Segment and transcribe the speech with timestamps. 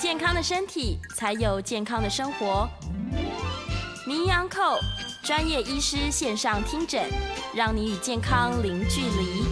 [0.00, 2.66] 健康的身体，才有健康的生活。
[4.06, 4.78] 名医 Uncle
[5.22, 7.04] 专业医师线上听诊，
[7.54, 9.44] 让你与健康零距离。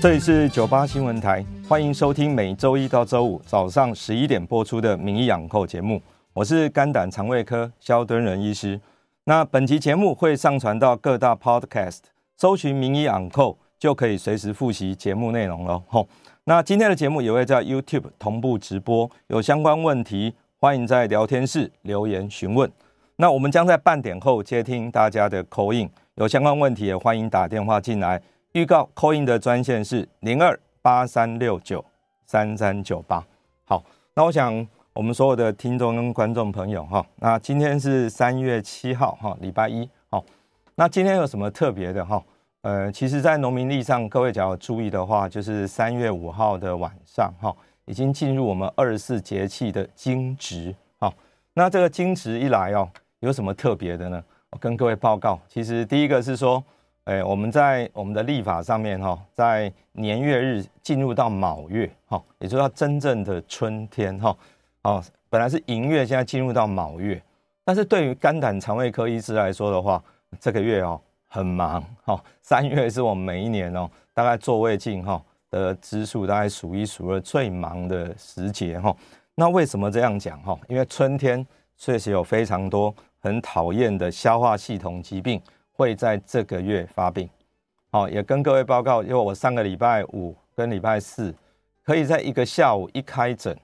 [0.00, 6.00] 这里是九八新闻台，欢迎收听每周一到周五早上十一点播出的名医养寇节目。
[6.32, 8.80] 我是肝胆肠胃科萧敦仁医师。
[9.24, 12.02] 那本期节目会上传到各大 Podcast，
[12.36, 15.82] 搜寻名医养寇就可以随时复习节目内容了。
[15.88, 16.06] 吼。
[16.48, 22.70] 那今天的节目也会在 YouTube 同步直播，有相关问题欢迎在聊天室留言询问。
[23.16, 28.22] 那我们将在半点后接听大家的 call in，有相关问题也欢迎打电话进来。
[28.52, 31.84] 预告 call in 的专线是零二八三六九
[32.26, 33.26] 三三九八。
[33.64, 33.82] 好，
[34.14, 39.90] 那我想我们所有的听众跟观众朋友哈，那今天是三月七号哈，礼拜一。
[40.10, 40.24] 好，
[40.76, 42.22] 那今天有什么特别的哈？
[42.66, 51.14] 呃，其实，在农民历上，各位只要注意的话，就是三月五号的晚上，哈，已经进入我们二十四节气的惊蛰，哈。
[51.54, 54.20] 那这个惊蛰一来哦，有什么特别的呢？
[54.50, 56.60] 我跟各位报告，其实第一个是说，
[57.04, 64.36] 哎，我们在我们的历法上面，哈，在年月日进入到卯月，哈，也就是说真正的春天，哈，
[64.82, 67.22] 哦，本来是寅月，现在进入到卯月，
[67.64, 70.02] 但是对于肝胆肠胃科医师来说的话，
[70.40, 71.00] 这个月哦。
[71.26, 78.94] 很忙哈，三月是我们每一年哦，大概座位镜哈的支数大概数一数二最忙的时节哈。
[79.34, 80.58] 那为什么这样讲哈？
[80.68, 85.40] 因为春天确实有非常多很讨厌的消化系统疾病
[85.72, 87.28] 会在这个月发病。
[87.90, 91.34] 好，也跟各位报告，因为我上个礼拜五跟礼拜四
[91.82, 93.54] 可以在一个下午一开诊，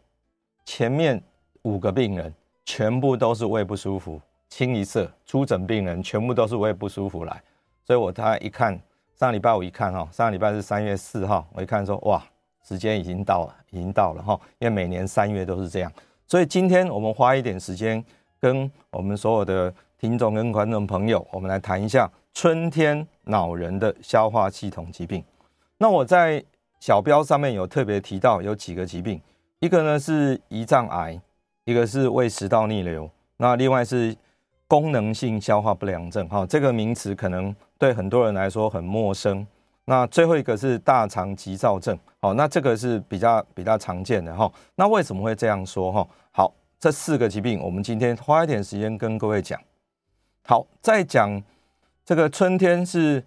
[0.65, 1.23] 前面
[1.63, 2.33] 五个病人
[2.65, 7.43] 全部都是胃不舒服，清一色初诊病人全部都是胃不舒服来。
[7.85, 8.79] 所以我他一看，
[9.19, 12.23] 上礼拜我一看哈，上礼拜是三月四号，我一看说哇，
[12.63, 15.93] 时间已经到了，已经到了哈，因为每年三月都是这样。
[16.27, 18.03] 所以今天我们花一点时间，
[18.41, 25.23] 跟我们所有的听众跟观众朋友，我们来谈一下春天恼人的消化系统疾病。
[25.79, 26.43] 那我在
[26.81, 29.21] 小标上面有特别提到有几个疾病，
[29.59, 31.21] 一个呢是胰脏癌，
[31.65, 34.17] 一个是胃食道逆流，那另外是
[34.73, 37.55] 功能性消化不良症，哈，这个名词可能。
[37.77, 39.45] 对很多人来说很陌生。
[39.85, 44.51] 那最后一个是大肠急躁症，好，那这个是比较比较常见的哈。
[44.77, 46.09] 那为什么会这样说哈？
[46.31, 49.61] 好，这四个疾病，我们今天花一点时间跟各位讲。
[50.47, 51.43] 好，在讲
[52.05, 53.23] 这个春天是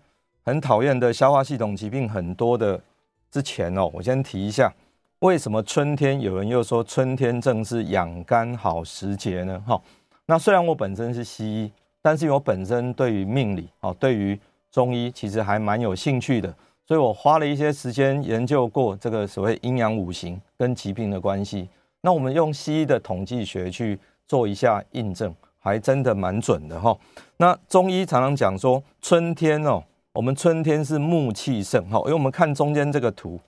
[0.46, 2.82] 很讨厌的消化系统疾病很多的
[3.30, 4.74] 之前哦，我先提一下，
[5.20, 9.62] 为什么春天有人又说春天正是养肝好时节呢？
[9.68, 9.80] 哈，
[10.28, 11.72] 那虽然我本身是西医。
[12.06, 14.40] 但是我本身对于命理哦，对于
[14.72, 16.56] 中医其实还蛮有兴趣的，
[16.88, 21.68] 所以我花了一些时间研究过这个所谓阴阳五行跟疾病的关系。
[22.02, 23.98] 那我们用西医的统计学去
[24.28, 26.96] 做一下印证，还真的蛮准的哈。
[27.38, 33.40] 那中医常常讲说春天哦，我们春天是木气盛哈，因为我们看中间这个图，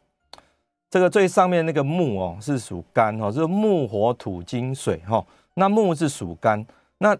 [0.89, 5.23] 这个最上面那个木哦是属肝哈，是木火土金水哈。
[5.59, 6.63] 那木是属肝，
[6.99, 7.17] 那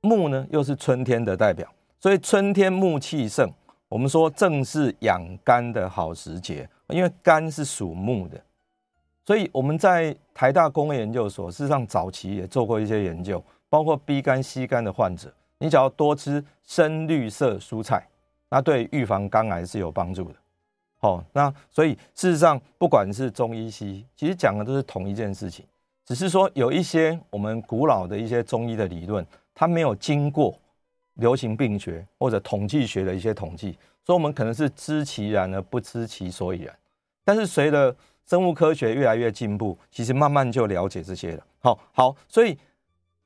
[0.00, 1.68] 木呢，又是春天的代表，
[1.98, 3.50] 所以春天木气盛，
[3.88, 8.40] 我们说正是养肝的好时节，因为肝是属木的，
[9.24, 18.06] 所以我们在台大公卫研究所，事实上早期也做过一些研究，包括 B 肝、C 肝的患者，你只要多吃深绿色蔬菜，
[18.48, 20.36] 那对预防肝癌是有帮助的。
[21.00, 25.66] 好，那所以事实上，不管是中医、西医，其实讲的都是同一件事情，
[26.04, 29.26] 只是说有一些我们古老的一些中医的理论。
[29.56, 30.52] 它没有经过
[31.14, 36.76] 流行病学或者统计学的一些统计，所以我们可能是知其然而不知其所以然。
[37.24, 37.94] 但是随着
[38.26, 41.46] 生物科学越来越进步，其实慢慢就了解这些了。
[41.60, 42.58] 好，好，所以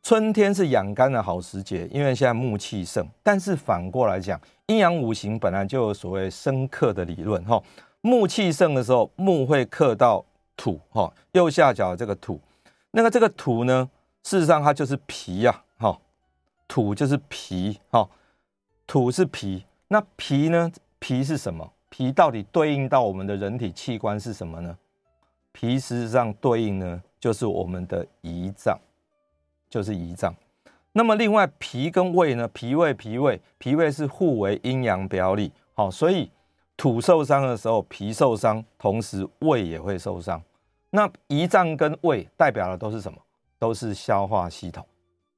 [0.03, 3.09] 春天是养肝的好时节，因为现在木气盛。
[3.23, 7.43] 但是反过来讲，阴阳五行本来就有所谓生克的理论。
[7.47, 7.59] 哈，
[8.03, 10.23] 木气盛的时候，木会克到
[10.59, 10.79] 土。
[10.91, 12.39] 哈，右下角这个土，
[12.91, 13.91] 那个这个土呢，
[14.23, 15.63] 事实上它就是脾呀。
[15.79, 15.99] 哈。
[16.67, 18.07] 土就是脾，哈，
[18.87, 20.71] 土是脾，那脾呢？
[20.99, 21.73] 脾是什么？
[21.89, 24.77] 脾到底对应到我们的人体器官是什么呢？
[25.51, 28.79] 脾实际上对应呢，就是我们的胰脏，
[29.71, 30.35] 就是胰脏。
[30.93, 32.47] 那么另外脾跟胃呢？
[32.49, 36.31] 脾胃脾胃脾胃是互为阴阳表里，好，所以
[36.77, 40.43] 土受伤的时候，脾受伤，同时胃也会受伤。
[40.91, 43.19] 那胰脏跟胃代表的都是什么？
[43.59, 44.87] 都是消化系统。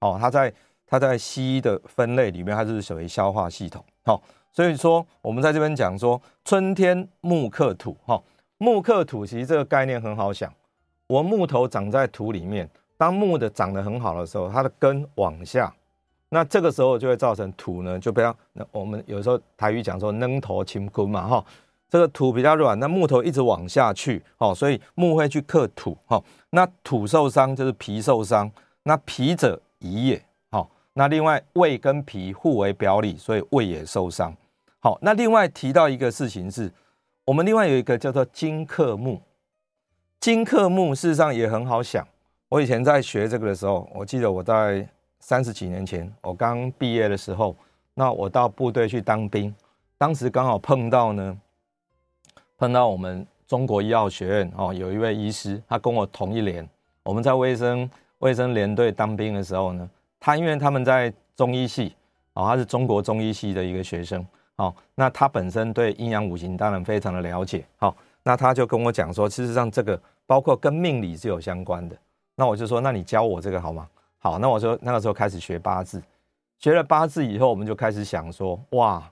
[0.00, 0.52] 哦，它在
[0.86, 3.84] 它在西医的分类里面，它就是属于消化系统。
[4.04, 7.96] 好，所以说我们在这边讲说，春天木克土。
[8.04, 8.22] 哈，
[8.58, 10.52] 木克土其实这个概念很好想，
[11.06, 12.68] 我木头长在土里面。
[12.96, 15.74] 当木的长得很好的时候，它的根往下，
[16.28, 18.36] 那这个时候就会造成土呢，就不要。
[18.52, 21.44] 那我们有时候台语讲说“扔头轻根”嘛，哈，
[21.90, 26.22] 这个土比较软，那木头一直往下去，哦，所以木会去克土，哈。
[26.50, 28.50] 那土受伤就是脾受伤，
[28.84, 30.70] 那脾者胰也，好。
[30.92, 34.34] 那另外胃跟脾互为表里，所以胃也受伤。
[34.78, 36.72] 好，那另外提到一个事情是，
[37.24, 39.20] 我们另外有一个叫做金克木，
[40.18, 42.06] 金克木事实上也很好想。
[42.48, 44.86] 我以前在学这个的时候，我记得我在
[45.20, 47.54] 三十几年前，我刚毕业的时候，
[47.94, 49.54] 那我到部队去当兵，
[49.98, 51.38] 当时刚好碰到呢，
[52.60, 56.68] 碰到我们中国医药学院哦，有一位医师，他跟我同一连，
[57.02, 59.88] 我们在卫生卫生连队当兵的时候呢，
[60.20, 61.94] 他因为他们在中医系
[62.34, 64.22] 哦，他是中国中医系的一个学生
[64.56, 71.96] 哦，那他本身对阴阳五行当然非常的了解，好，那他就跟我讲说，事实上这个包括跟命理是有相关的。
[72.34, 73.88] 那我就说，那你教我这个好吗？
[74.18, 76.02] 好，那我说那个时候开始学八字，
[76.58, 79.02] 学了八字以后，我们就开始想说，哇，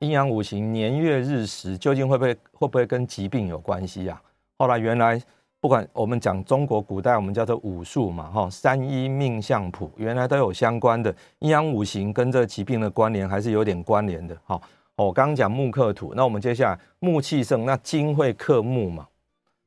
[0.00, 4.20] 阴阳五行、年月日时，究竟会不会会不会跟疾病有关系呀？
[4.56, 5.20] 后来原来
[5.60, 14.36] 不管我们讲中国古代，我们叫做五术嘛，哈，三医命相卜，原来都有相关的阴阳五行跟这疾病的关联，还是有点关联的。
[14.44, 14.62] 好，
[14.94, 19.08] 我刚刚讲木克土，那我们接下来木气盛，那金会克木嘛？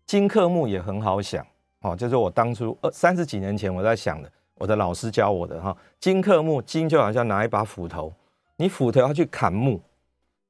[0.06, 1.46] 金克木也很好想。
[1.82, 5.76] 哦，就是我当初二三十几年前我在想的，我的老师教我的哈。
[6.00, 8.14] 金克木，金就好像拿一把斧头，
[8.56, 9.82] 你斧头要去砍木，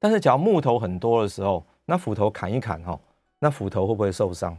[0.02, 2.98] 但是假如木头很多的时候，那斧头砍一砍哈，
[3.38, 4.58] 那斧头会不会受伤？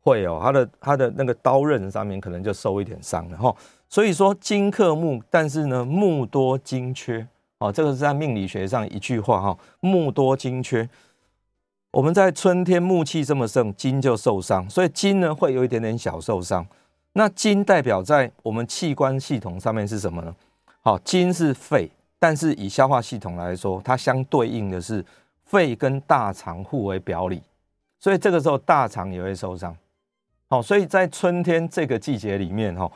[0.00, 3.54] 会哦，它的它的那个刀刃上面可能就受一点伤了哈。
[3.86, 7.26] 所以说金克木，但是呢木多金缺
[7.58, 10.88] 哦，这个是在命理学上一句话哈，木多金缺。
[11.90, 16.66] 我们在春天木气这么盛，金就受伤，所以金呢会有一点点小受伤。
[17.12, 20.34] 那金代表在我们器官系统上面是什么呢？
[20.80, 25.04] 好，金是肺，但是以消化系统来说，它相对应的是
[25.44, 27.42] 肺跟大肠互为表里，
[27.98, 29.76] 所以这个时候大肠也会受伤。
[30.48, 32.90] 好，所以在春天这个季节里面，哈，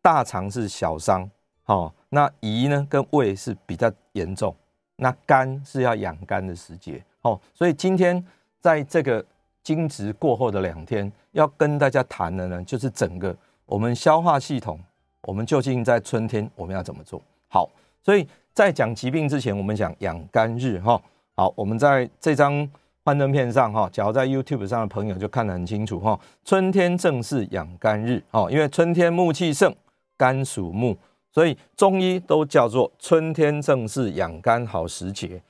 [0.00, 1.28] 大肠是小伤，
[1.64, 4.54] 好，那胰呢跟胃是比较严重，
[4.96, 7.02] 那肝是要养肝的时节。
[7.22, 8.24] 哦，所以今天
[8.60, 9.24] 在这个
[9.62, 13.36] 惊蛰过后的两天，要跟大家谈的呢，就是整个
[13.66, 14.80] 我们消化系统，
[15.22, 17.20] 我们究竟在春天我们要怎么做？
[17.48, 17.68] 好，
[18.02, 21.00] 所以在讲疾病之前，我们讲养肝日哈。
[21.36, 22.68] 好，我们在这张
[23.04, 26.18] 幻灯片上哈，假如在 YouTube 上的朋友就看得很清楚哈。
[26.44, 29.72] 春天正是养肝日哦，因为春天木气盛，
[30.16, 30.96] 肝属木，
[31.30, 35.40] 所以中医都叫做春天正是养肝好时节。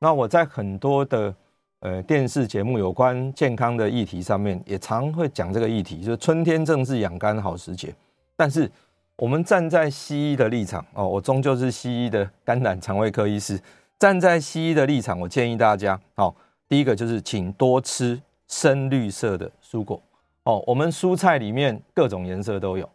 [0.00, 1.34] 那我在很多的
[1.80, 7.94] 呃电视节目有关健康的议题上面，也常会讲这个议题，就是春天正是养肝好时节。
[8.36, 8.70] 但是
[9.18, 13.60] 我们站在西医的立场哦，我终究是西医的肝胆肠胃科医师，
[13.98, 16.32] 站在西医的立场，我建议大家哦，
[16.68, 20.00] 第一个就是请多吃深绿色的蔬果。
[20.44, 22.88] 哦，我们蔬菜里面各种颜色都有。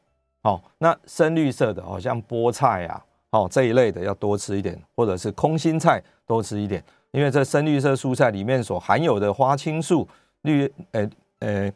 [0.43, 3.03] 哦，那深绿色的，好像菠菜啊。
[3.31, 10.07] 哦，这一类的要多吃一点，或者是空心菜多吃一点，因为这深绿色蔬菜里面所含有的花青素、
[10.43, 11.73] 绿，呃呃，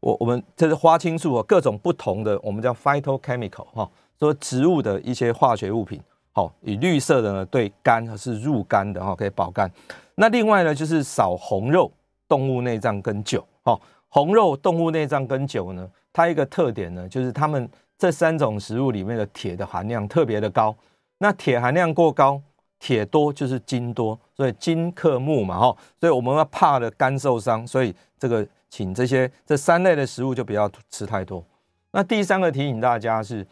[0.00, 3.88] 我我们这是花青素啊，各种不同的，我们叫 phytochemical 哈，
[4.18, 6.00] 说植物的一些化学物品，
[6.32, 9.70] 好，以绿色的呢对肝是入肝的哈，可以保肝。
[10.14, 11.90] 那另外呢，就是少红肉、
[12.26, 13.78] 动物内脏跟酒，哈，
[14.08, 20.74] 红肉、动物内脏跟酒呢，它一个特点呢，就是它们这三种食物里面的铁的含量特别的高。
[21.18, 22.40] 那铁含量过高，
[22.78, 31.44] 铁多就是金多，所以金克木嘛，哈，所以我们要怕的肝受伤，所以这个请这些这三类的食物就不要吃太多。
[31.90, 33.46] 那第三个提醒大家是，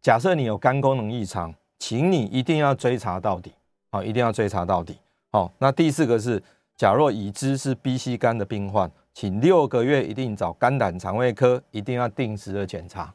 [0.00, 3.52] 假设你有肝功能异常，请你一定要追查到底，
[3.90, 4.96] 好，一定要追查到底。
[5.32, 6.40] 好，那第四个是，
[6.76, 13.12] 假若已知是 B、C 肝的病患，请六个月一定找肝胆肠胃科，一定要定时的检查。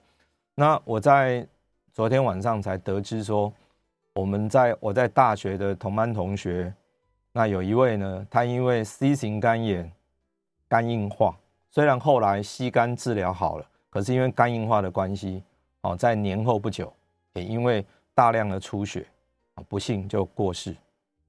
[0.56, 1.48] 那我在
[1.94, 3.54] 昨天晚上才得知说。
[4.18, 6.74] 我们在我在大学的同班同学，
[7.34, 9.92] 那有一位呢，他因为 C 型肝炎
[10.76, 11.34] 肝硬化，
[11.72, 15.42] 虽然后来吸肝治疗好了，可是因为肝硬化的关系，
[15.80, 16.92] 哦，在年后不久
[17.32, 19.06] 也因为大量的出血，
[19.70, 20.76] 不幸就过世，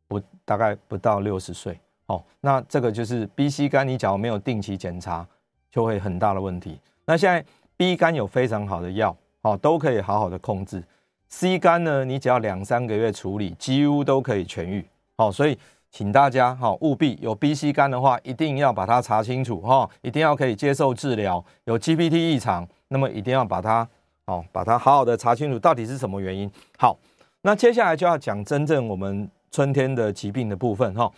[0.09, 1.79] 不大概不到六十岁。
[2.07, 5.25] 哦，那这个就是 B、C 肝，你假如没有定期检查，
[5.71, 6.81] 就会很大的问题。
[7.05, 7.45] 那现在
[7.77, 10.83] B 肝有非常好的药，哦，都可以好好的控制。
[11.29, 14.85] C 肝呢，你只要两三个月处理，几乎都可以痊愈。
[15.19, 15.57] 哦，所以
[15.91, 21.43] 请大家哈，务必有 B、C 肝的话，一定要把它查清楚哈，一定要可以接受治疗。
[21.65, 23.89] 有 GPT 异常，那么一定要把它
[24.27, 26.51] 哦，把它好好的查清楚，到底是什么原因。
[26.79, 26.99] 好，
[27.43, 31.11] 那接下来就要讲真正我们春天的疾病的部分哈。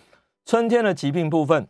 [0.44, 1.66] 春天的疾病部分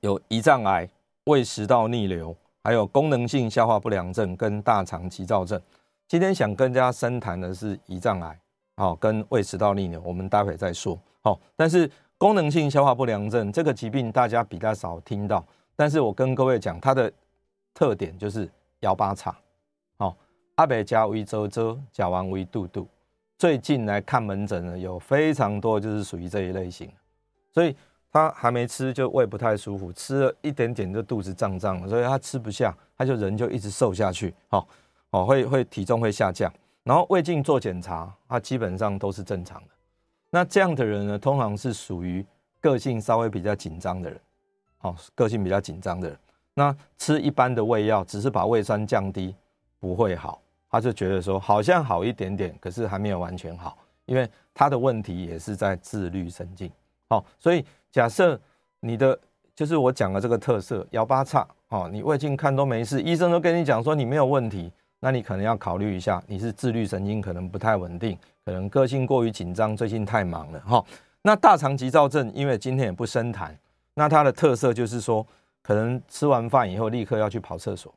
[0.00, 0.88] 有胰脏癌、
[1.24, 2.34] 胃食道逆流，
[2.64, 5.60] 还有功能性消化不良症跟大肠急躁症。
[6.08, 8.38] 今天想跟大家深谈的是胰脏癌，
[8.76, 10.98] 好，跟胃食道逆流，我们待会再说。
[11.22, 17.10] 好，但是功能性消化不良症这个疾病大家比较少听到，但是我跟各位讲，它的
[17.74, 18.48] 特点就是
[18.80, 19.34] 摇八叉，
[19.98, 20.16] 好，
[20.56, 22.86] 阿北加微周周，甲烷微肚肚。
[23.38, 26.90] 最近来看门诊呢，有非常多就是属于这一类型。
[27.52, 27.74] 所以
[28.12, 34.68] 他还没吃就胃不太舒服，吃了一点点就肚子胀胀，所以他吃不下，他就人就一直瘦下去，好，
[35.10, 36.52] 哦，会会体重会下降，
[36.86, 39.68] 然后胃镜做检查，他基本上都是正常的。
[40.30, 42.24] 那这样的人呢，通常是属于
[42.60, 44.20] 个性稍微比较紧张的人，
[44.78, 46.16] 好，个性比较紧张的人，
[46.54, 49.34] 那吃一般的胃药，只是把胃酸降低，
[49.80, 50.40] 不会好，
[50.70, 56.70] 他就觉得说好像好一点点，可是还没有完全好，因为他的问题也是在自律神经。
[57.08, 58.40] 好，所以假设
[58.78, 59.18] 你的
[59.56, 70.84] 就是我讲的这个特色，幺八叉，哦，你胃镜看都没事，医生都跟你讲说你没有问题，那你可能要考虑一下，你是自律神经可能不太稳定，可能个性过于紧张，最近太忙了，哈。
[71.22, 73.56] 那大肠急躁症，因为今天也不深谈，
[73.94, 75.26] 那它的特色就是说，
[75.60, 77.92] 可能吃完饭以后立刻要去跑厕所，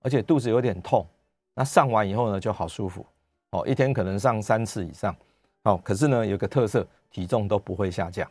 [0.00, 1.06] 而且肚子有点痛，
[1.54, 3.04] 那上完以后呢就好舒服，
[3.50, 5.14] 哦，一天可能上三次以上，
[5.64, 8.26] 哦，可是呢有个特色，体重都不会下降。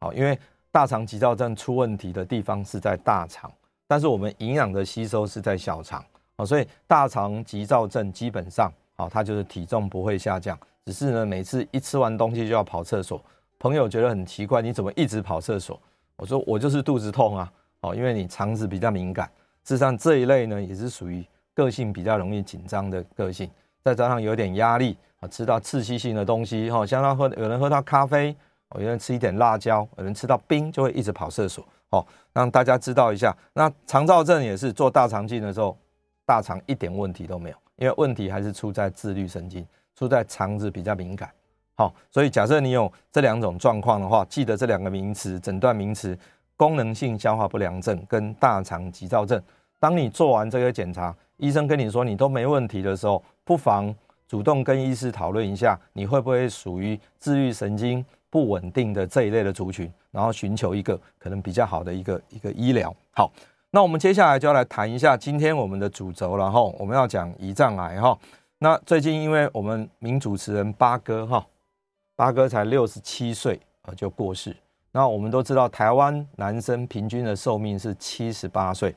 [0.00, 0.38] 好，因为
[0.70, 3.52] 大肠急躁症出问题的地方是在大肠，
[3.86, 6.02] 但是我们营养的吸收是在小肠，
[6.44, 13.20] 所以大肠急躁症基本上，哦，它就是体重不会下降，只是呢，每次一吃完东西就要跑厕所。
[13.58, 15.80] 朋友觉得很奇怪，你怎么一直跑厕所？
[16.16, 19.26] 我说我就是肚子痛啊，哦，因为你肠子比较敏感。
[19.64, 23.50] 事实上这一类呢，也是属于个性比较容易紧张的个性，
[23.84, 28.34] 再加上有点压力啊，吃到刺激性的东西，哈，像他喝有人喝到咖啡。
[28.76, 33.36] 有人吃一点辣椒，有人吃到冰就会一直跑厕所，哦，让大家知道一下。
[33.52, 35.76] 那肠躁症也是做大肠镜的时候，
[36.32, 41.30] 大肠一点问题都没有，因为问题还是出在自律神经，出在肠子比较敏感。
[41.74, 46.18] 好，所以假设你有这两种状况的话，记得这两个名词，诊断名词：
[46.56, 49.38] 功能性消化不良症跟大肠急躁症。
[49.78, 53.94] 当你做完这个检查，医生跟你说你都没问题的时候，不妨
[54.26, 62.94] 主动跟医师讨论一下，你会不会属于自律神经不稳定的这一类的族群，然后寻求一个可能比较好的一个一个医疗。
[63.10, 63.30] 好，
[63.74, 68.16] 那我们接下来就要来谈一下今天我们的主轴，然后我们要讲胰脏癌哈。
[68.58, 71.46] 那最近因为我们名主持人八哥哈，
[72.14, 74.54] 八哥才六十七岁啊就过世。
[74.90, 78.94] 那我们都知道台湾男生平均的寿命是七十八岁，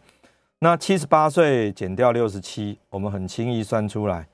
[0.60, 4.28] 那七十八岁减掉六十七，我们很轻易算出来，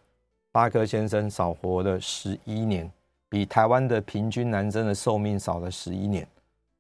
[0.52, 2.92] 八哥先生少活了十一年。
[3.30, 6.28] 比台湾的平均男生的寿命少了十一年，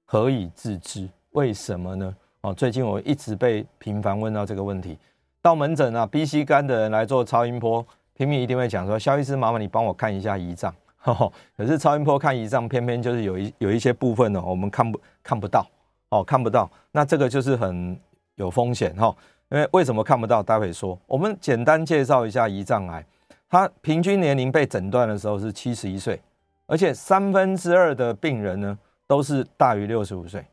[0.04, 1.08] 何以自知？
[1.30, 2.14] 为什么呢？
[2.42, 4.98] 哦，最近我一直被频繁问到这个问题。
[5.44, 10.74] 到门诊啊，B、C 肝的人来做超音波，平民一定会讲说：“萧医师，麻烦你帮我看一下胰脏。”
[11.56, 15.68] 可是超音波看胰脏，偏偏就是有一有一些部分呢，我们看不看不到
[16.10, 16.70] 哦，看不到。
[16.92, 18.00] 那这个就是很
[18.36, 19.16] 有风险哈。
[19.50, 20.42] 因为为什么看不到？
[20.42, 20.98] 待会说。
[21.06, 23.06] 我们简单介绍一下胰脏癌，
[23.50, 26.20] 它平均年龄被诊断的时候是七十一岁。
[26.66, 30.44] 而且三分之二的病人呢，都是大于六十五岁，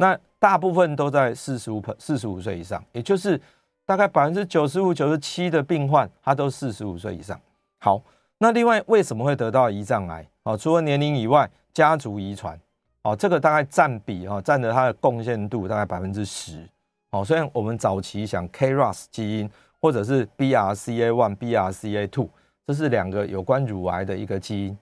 [0.00, 3.38] 那大部分都在四十五、四十五岁以上，也就是
[3.84, 7.38] 大概百分之九十五、九十七的病患，他都四十五岁以上。
[7.80, 8.00] 好，
[8.38, 10.26] 那另外为什么会得到胰脏癌？
[10.44, 12.58] 哦，除了年龄以外，家族遗传，
[13.02, 16.66] 哦，这个大概占比哈，占着它的贡献度大概百分之十。
[17.10, 19.50] 哦，虽然我们早期想 KRAS 基因
[19.82, 22.28] 或者是 BRCA1、BRCA2，
[22.66, 24.78] 这是两个有关乳癌的一个基因。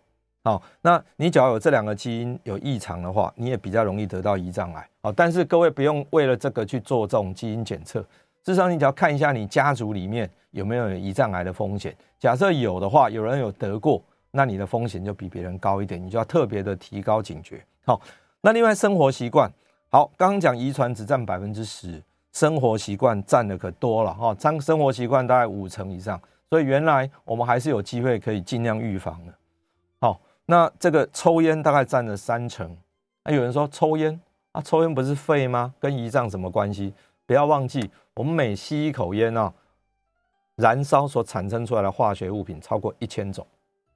[0.49, 4.89] 好，那你只要有这两个基因有异常的话，你也比较容易得到胰脏癌。
[5.03, 8.03] 好，但是各位不用为了这个去做这种基因检测，
[8.43, 11.95] 至少你只要看一下你家族里面有没有胰脏癌的风险。
[12.19, 17.63] 假设有的话，有人有得过，那你的风险就比别人高一点，你就要特别的提高警觉。
[17.85, 18.01] 好，
[18.41, 19.53] 那另外生活习惯，
[19.91, 22.03] 好，刚刚讲遗传只占百分之十，
[22.33, 29.35] 生活习惯占的可多了哈，生生活习惯大概五成以上，所以原来我们还是有机会可以尽量预防的。
[30.51, 32.75] 那这个抽烟大概占了三成，
[33.25, 34.19] 那有人说抽烟
[34.53, 35.75] 啊，抽烟不是肺吗？
[35.79, 36.95] 跟胰脏什么关系？
[37.27, 39.53] 不要忘记，我们每吸一口烟啊。
[40.57, 43.47] 燃烧所产生出来的化学物品超过一千种，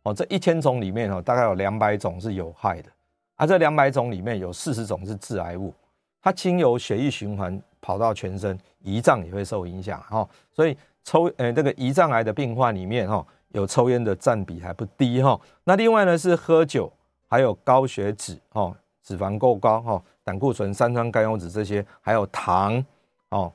[0.02, 2.88] 哦，这一千种里面哦，大概有两百种是有害的，
[3.34, 5.74] 而这两百种里面有四十种是致癌物，
[6.20, 16.92] 它经由血液循环跑到全身，胰脏也会受影响，哈，所以抽，呃，这个胰脏癌的病患里面，哈，有抽烟的占比还不低，哈，那另外呢是喝酒，
[17.28, 22.84] 还有高血脂，哈，脂肪过高，哈，胆固醇、三酸甘油酯这些，还有糖，
[23.30, 23.52] 哦，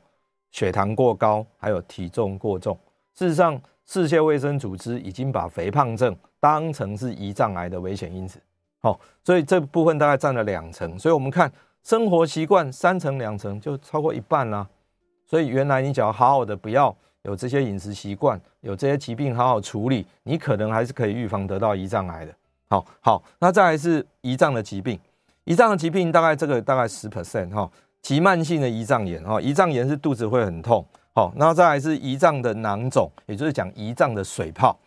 [0.52, 2.78] 血糖过高，还有体重过重。
[3.14, 8.40] 事实上，世界卫生组织已经把肥胖症当成是胰脏癌的危险因子，
[8.82, 10.98] 好，所以这部分大概占了两成。
[11.00, 11.52] 所以我们看
[11.84, 14.68] 生活习惯三成两成就超过一半啦。
[15.26, 22.34] 所以原来你只要好好的不要有这些饮食习惯，有这些疾病好好处理，你可能还是可以预防得到胰脏癌的。
[22.70, 25.00] 好好，那再来是胰脏的疾病，
[25.46, 27.70] 胰脏的疾病大概这个大概十 percent 哈，
[28.02, 30.86] 急慢性的胰脏炎哈，胰脏炎是肚子会很痛。
[31.14, 34.78] 好，然后再来是胰脏的囊肿，也就是讲胰脏的水泡。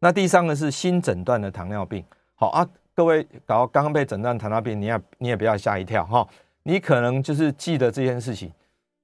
[0.00, 2.04] 那第三个是新诊断的糖尿病。
[2.34, 6.26] 好啊，各位搞刚刚被诊断糖尿病，你也你也不要吓一跳哈。
[6.64, 8.52] 你可能就是记得这件事情，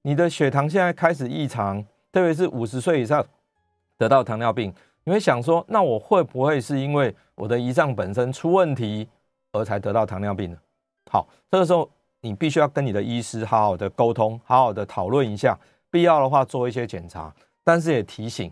[0.03, 1.83] 你的血糖现在开始异常，
[2.15, 3.21] 特别是五十岁以上
[3.97, 9.05] 得到糖尿病，你会想说，那我会不会是因为我的胰脏本身出问题
[9.51, 10.57] 而才得到糖尿病呢？
[11.11, 11.91] 好，这个时候
[12.21, 15.59] 你必须要跟你的医师好好的沟通，好好的讨论一下。
[15.91, 18.49] 必要的话做一些检查，但是也提醒，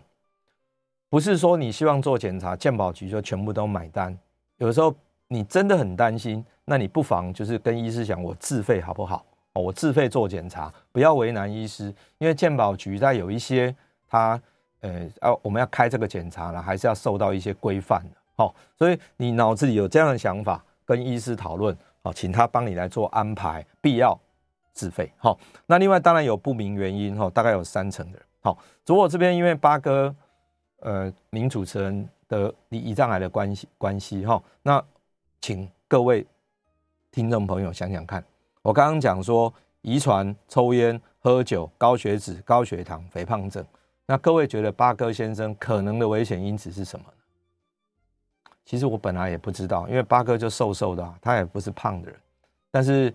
[1.08, 4.14] 不是说你希望做检查，健保局就全部都买单。
[4.58, 4.94] 有时候
[5.28, 9.24] 你真的很担心，那你不妨就是跟医师讲，我自费好不好？
[9.54, 11.86] 哦，我自费做检查，不要为难医师，
[12.18, 13.74] 因为健保局在有一些
[14.08, 14.40] 他
[14.80, 18.16] 呃要我们要开这个检查呢，还是要受到一些规范的。
[18.36, 24.18] 好，所以你脑子里有这样的想法，跟医师讨论，好，请他帮你来做安排，必要。
[24.76, 28.58] 自费好，那另外当然有不明原因哈，大概有三成的人好。
[28.84, 30.12] 如果这边因为八哥
[30.80, 34.84] 呃名主持人的你胰脏癌的关系关系哈，那
[35.40, 36.26] 请各位
[37.12, 38.24] 听众朋友想想看，
[38.64, 43.62] 我刚刚讲说遗传、抽烟、喝酒、高血脂、高血糖、肥胖症，
[44.06, 47.04] 那各位觉得八哥先生可能的危险因子是什么？
[48.64, 52.18] 其实我本来也不知道，因为八哥就瘦瘦的，他也不是胖的人，
[52.70, 53.14] 但是。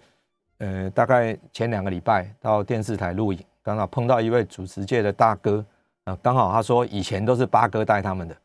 [0.62, 5.66] 呃，大概前两个礼拜到电视台录影，刚好碰到一位主持界的大哥
[6.04, 8.36] 啊，刚好他说以前都是八哥带他们的。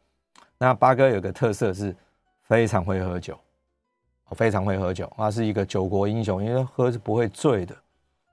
[0.57, 1.93] 那八哥有个特色是
[2.45, 3.37] 非常会喝酒，
[4.29, 7.75] 我非常会喝酒，他是一个酒国英雄，因为喝是不会醉的。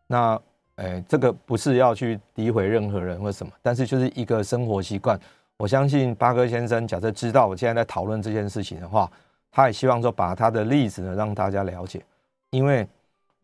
[0.08, 0.42] 那
[0.76, 5.20] 呃，这个不是要去诋毁任何人或什么，但是就是一个生活习惯。
[5.58, 9.12] 我相信八哥先生假设知道我现在在讨论这件事情的话，
[9.52, 12.04] 他也希望说把他的例子呢让大家了解，
[12.50, 12.88] 因为。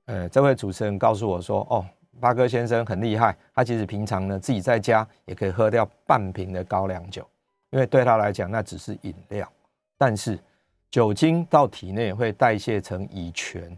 [0.10, 1.86] 呃，这位主持人告诉我说：“哦，
[2.17, 7.27] 八哥先生很厉害，他其实平常呢自己在家也可以喝掉半瓶的高粱酒，
[7.71, 9.45] 因为对他来讲那只是饮料。
[9.97, 10.39] 但是
[10.89, 13.78] 酒精到体内会代谢成乙醛，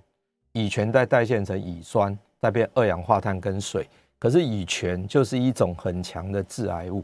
[0.53, 3.87] 乙醛再代谢成乙酸，再变二氧化碳跟水。
[4.17, 7.03] 可是乙醛就是一种很强的致癌物，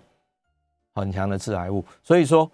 [0.94, 1.84] 很强的致癌物。
[2.04, 2.50] 所以说，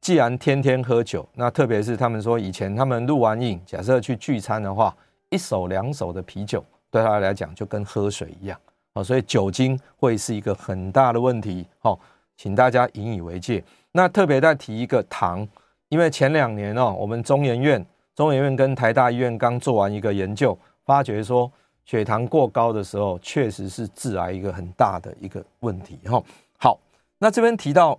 [0.00, 4.96] 既然天天喝酒，那特别是他们说以前他们录完影，假设去聚餐的话。”
[5.32, 8.60] 一手两手的啤酒对他来讲就跟喝水一样
[8.94, 11.96] 啊，所以酒精会是一个很大的问题哦，
[12.36, 13.62] 请大家引以为戒。
[13.92, 15.46] 那特别再提一个糖，
[15.90, 17.84] 因为前两年哦，我们中研院、
[18.16, 21.52] 中研院跟台大医院刚做完一个研究，发觉说
[21.84, 26.22] 血糖过高的时候，确实是致癌一个很大的一个问题哈。
[26.58, 26.80] 好，
[27.18, 27.96] 那这边提到，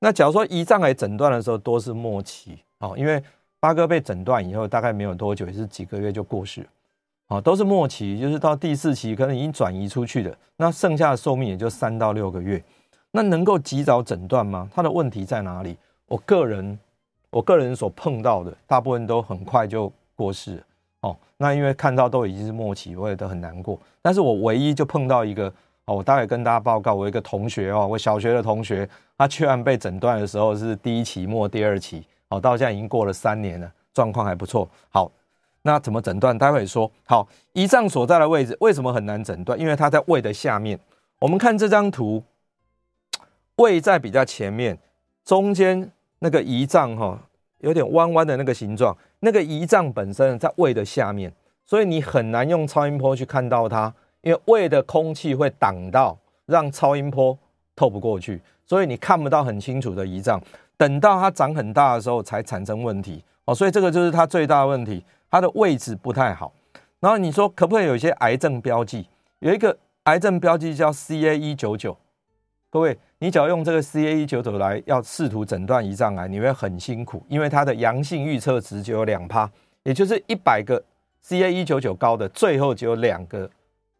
[0.00, 3.22] 那假如说胰脏癌诊断的时候都是末期哦，因为。
[3.60, 6.64] 八哥被诊断以后，大概没有多久，也是几个月就过世，
[7.26, 12.62] 啊，都是末期，就是到第四期可能已经转移出去的，那剩下的寿命也就三到六个月。
[13.10, 14.70] 那能够及早诊断吗？
[14.72, 15.76] 他的问题在哪里？
[16.06, 16.78] 我个人，
[17.30, 20.62] 我个人所碰到的，大部分都很快就过世了，
[21.02, 23.78] 哦，那因为看到都已经是末期，我也都很难过。
[24.00, 25.52] 但是我唯一就碰到一个，
[25.84, 32.06] 哦，我大概跟大家报告，我一个同学哦，我小学的同学，他居然被诊断的时候是第一期末第二期。
[32.30, 34.68] 好，到现在已经过了三年了，状况还不错。
[34.88, 35.10] 好，
[35.62, 36.36] 那怎么诊断？
[36.36, 36.90] 待会说。
[37.04, 39.58] 好，胰脏所在的位置为什么很难诊断？
[39.58, 40.78] 因为它在胃的下面。
[41.20, 42.22] 我们看这张图，
[43.56, 44.78] 胃在比较前面，
[45.24, 47.18] 中间那个胰脏哈，
[47.58, 51.32] 有点弯弯的那个形状，那个胰脏本身在胃的下面，
[51.64, 57.38] 所以你很难用超音波去看到它，因为胃的空气会挡到，让超音波
[57.76, 60.40] 透不过去，所以你看不到很清楚的胰脏。
[60.76, 66.52] 等到它长很大的时候才产生问题哦，所以这个就是它最大的问题，它的位置不太好。
[67.00, 69.08] 然后你说可不可以有一些癌症标记？
[69.40, 71.96] 有一个癌症标记叫 CA 一九九，
[72.70, 79.50] 各位，你只要用这个 CA 一九九来要试图诊断胰脏癌，你会很辛苦，因为它的阳性预测值只有两趴，
[79.82, 80.80] 也就是一百个
[81.24, 83.50] CA 一九九高的，最后只有两个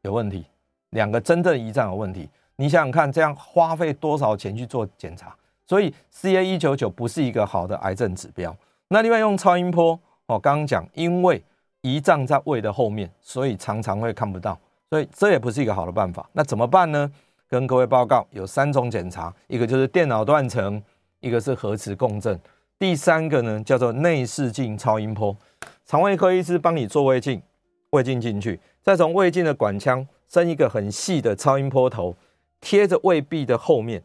[0.02, 0.44] 有问题，
[0.90, 2.28] 两个真正胰脏有问题。
[2.56, 5.34] 你想想看，这样花费多少钱去做检查？
[5.66, 8.56] 所以 CA 一九九不是一个好的癌症指标。
[8.88, 11.42] 那另外用超音波，哦，刚刚讲，因为
[11.82, 14.58] 胰脏在胃的后面，所以常常会看不到，
[14.90, 16.28] 所以这也不是一个好的办法。
[16.32, 17.10] 那怎么办呢？
[17.48, 20.82] 跟各位报告，有三种检查，一个就是电脑断层，
[21.20, 22.38] 一个是核磁共振，
[22.78, 25.34] 第三个呢叫做内视镜超音波。
[25.86, 27.40] 肠胃科医师帮你做胃镜，
[27.90, 32.14] 胃镜进去，再从胃镜的管腔伸一个很细的超音波头，
[32.60, 34.02] 贴着胃壁的后面。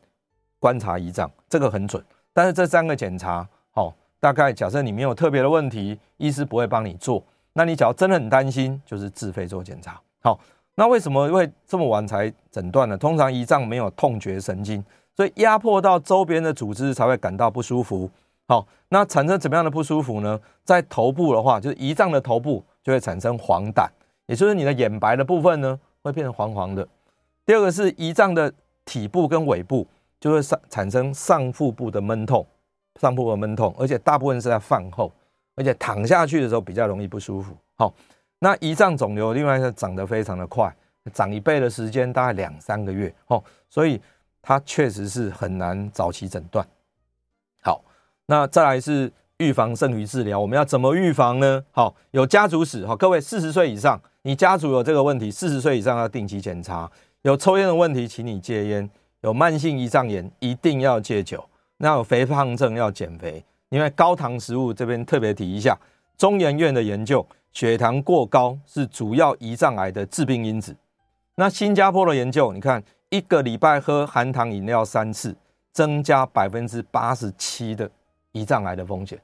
[0.60, 2.02] 观察胰脏，这个很准，
[2.32, 7.22] 但是这三个检查，好，大概假设你没有特别的问题，医师不会帮你做。
[7.52, 10.00] 那你只要真的很担心，就是自费做检查。
[10.22, 10.40] 好，
[10.76, 12.98] 那为什么会这么晚才诊断呢？
[12.98, 14.84] 通常胰脏没有痛觉神经，
[15.16, 18.10] 所以压迫到周边的组织才会感到不舒服。
[18.48, 20.40] 好，那产生怎么样的不舒服呢？
[20.64, 23.88] 在头部的话，就是胰脏的头部就会产生黄疸，
[24.28, 26.88] 也就是你的眼白的部分呢会变成黄黄的。
[27.46, 28.54] 第二个是胰脏的
[28.86, 29.88] 体部跟尾部。
[30.24, 32.48] 就会上产生上腹部的闷痛，
[33.02, 35.12] 上腹部的闷痛，而且大部分是在饭后，
[35.58, 37.54] 而且躺下去的时候比较容易不舒服。
[37.76, 37.94] 好，
[38.44, 40.70] 那胰脏肿瘤另外是长得非常的快，
[41.14, 43.12] 长一倍的时间大概两三个月。
[43.28, 44.02] 哦，所以
[44.42, 46.68] 它确实是很难早期诊断。
[47.62, 47.82] 好，
[48.26, 51.64] 那再来是预防胜于治疗，我们要怎么预防呢？
[51.72, 56.92] 好，有家族史，好，各位四十岁以上，你家族有这个问题，四十岁以上要定期检查。
[57.22, 58.90] 有抽烟的问题，请你戒烟。
[59.22, 61.42] 有慢性胰脏炎，一定要戒酒。
[61.78, 65.78] 那有肥胖症要减肥，因为高糖食物这边特别提一下，
[66.18, 70.76] 中研院的研究，血糖过高是主要胰脏癌的致病因子。
[71.36, 75.36] 那新加坡的研究，你看一个礼拜喝含糖饮料三次，
[75.72, 77.90] 增加百分之八十七的
[78.34, 79.20] 胰脏癌的风险。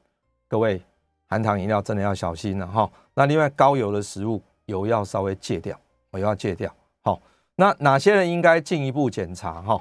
[0.48, 0.82] 各位，
[1.28, 2.90] 含糖饮料真的要小心了哈。
[3.16, 5.80] 那另外高油的食物，油要稍微戒掉，
[6.12, 6.72] 我要戒掉。
[7.02, 7.20] 好，
[7.56, 9.80] 那哪些人应该进一步检查哈？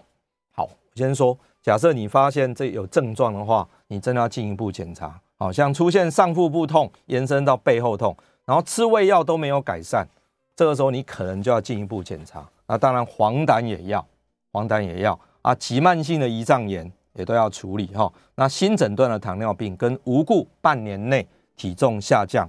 [0.53, 5.21] 好，我先说，假设你发现这有症状的话，你真的要进一步检查。
[5.41, 8.17] 好像出现上腹部痛，延伸到背后痛，
[8.49, 10.09] 然后吃胃药都没有改善，
[10.57, 12.49] 这个时候你可能就要进一步检查。
[12.67, 14.03] 那当然黄疸也要，
[14.51, 18.11] 黄疸也要啊，急慢性的胰脏炎也都要处理哈。
[18.37, 22.49] 那新诊断的糖尿病跟无故半年内体重下降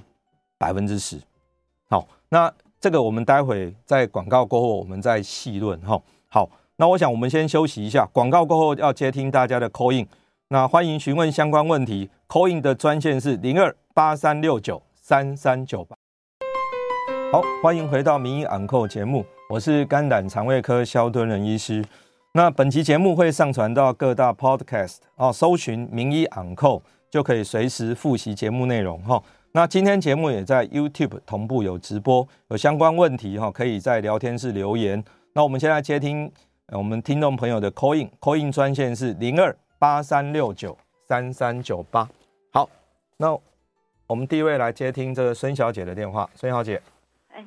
[0.58, 1.20] 百分之十，
[1.90, 6.02] 好，那这个我们待会在广告过后我们再细论哈。
[6.30, 6.50] 好。
[6.82, 10.08] 那我想我们先休息一下，广告过后要接听大家的 call in，
[10.48, 15.98] 那欢迎询问相关问题，call in 的专线是零二八三六九三三九八。
[17.32, 21.84] 好，欢迎回到名医昂扣节目，我是肝胆肠胃科萧敦仁医师。
[22.34, 29.20] 那本期节目会上传到各大 podcast 哦，搜寻名医昂扣就可以随时复习节目内容哈。
[29.54, 35.04] 那今天节目也在 YouTube 同步有直播，有相关问题哈，可以在聊天室留言。
[35.34, 36.32] 那我们现在接听。
[36.72, 42.08] 我们听众朋友的 call in call in 专线是零二八三六九三三九八。
[42.54, 42.70] 好，
[43.18, 43.36] 那
[44.10, 46.82] 我们第一位来接听这个孙小姐的电话，孙小姐。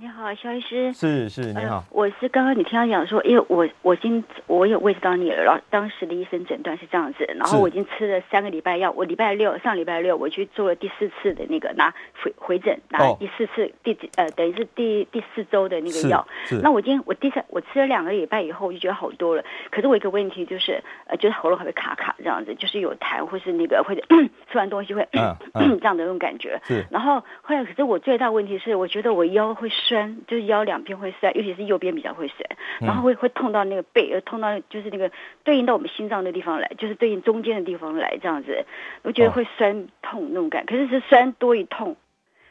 [0.00, 0.90] 你好，肖医师。
[0.94, 1.76] 是是，你好。
[1.76, 16.26] 呃、我是刚刚你听他讲说，因为我我已经我有胃食道逆了，然后当时的医生诊断是这样子，然后我已经吃了三个礼拜药，我礼拜六上礼拜六我去做了第四次的那个拿回回诊拿第四次、哦、第呃等于是第第四周的那个药。
[16.62, 19.44] 那我今天我第三我吃了两个礼拜以后，我就觉得好多了。
[19.70, 24.02] 可是我一个问题就是呃，就是喉咙还会卡卡这样子，就是有痰或是那个或者
[24.50, 26.59] 吃完东西会、嗯嗯、 这样的那种感觉。
[26.64, 26.83] 是。
[26.90, 29.68] 然后后来可是我最大问题是，我觉得我腰会。
[29.85, 32.38] 酸就是腰两边会酸，尤其是右边比较会酸，
[32.81, 35.11] 然后会会痛到那个背，而痛到就是那个
[35.45, 38.64] 对应到我们心脏的地方来，就是对应中间的地方来这样子，
[39.03, 41.97] 我觉得会酸痛那种感，可是是酸多于痛。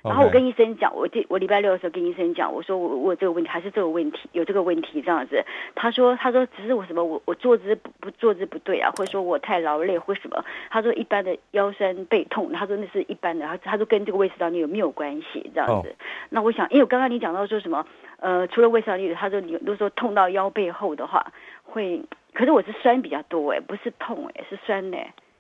[0.04, 5.44] 然后我跟医生讲，我这我礼拜六的时候跟医生讲，我说我我有这个问题还是这个问题有这个问题这样子，
[5.76, 15.90] 他说他说只是我什么我我坐姿不不坐姿不对啊，或者说我太劳累或什么，他说一般的腰酸背痛，他说那是一般的，他他说跟这个胃食道逆有没有关系这样子。
[15.90, 15.96] 哦、
[16.30, 17.86] 那我想，因为我刚刚你讲到说什么
[18.20, 21.26] 呃，除了胃食道逆流，他说你如果说痛到腰背后的话
[21.64, 22.02] 会，
[22.34, 24.98] 可是我是酸比较多哎，不是痛哎，是酸呢。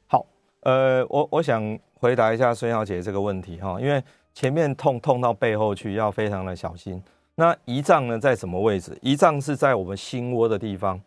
[0.08, 0.26] 好，
[0.62, 4.02] 呃，我我想回答一下孙小姐这个问题哈，因为
[4.34, 7.02] 前面痛痛到背后去，要非常的小心。
[7.36, 8.98] 那胰脏呢，在什么位置？
[9.02, 11.00] 胰脏是在我们心窝的地方，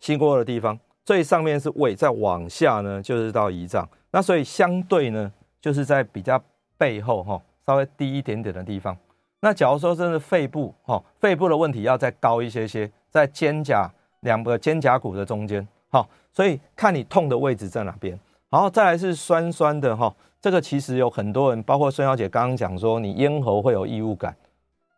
[0.00, 3.88] 心窝的地方最上面是胃，再往下呢就是到胰脏。
[4.10, 6.42] 那所以相对呢，就是在比较
[6.76, 8.96] 背后哈，稍微低一点点的地方。
[9.40, 13.88] 那假如说真的肺部哈，肺部的问题要再高一些些，在肩胛
[14.20, 18.18] 两个肩胛骨的中间，好，所以看你痛的位置在哪边。
[18.50, 24.36] 然后再来是酸酸的哈，这个其实有很多人，包括孙小姐刚刚讲说你咽喉会有异物感，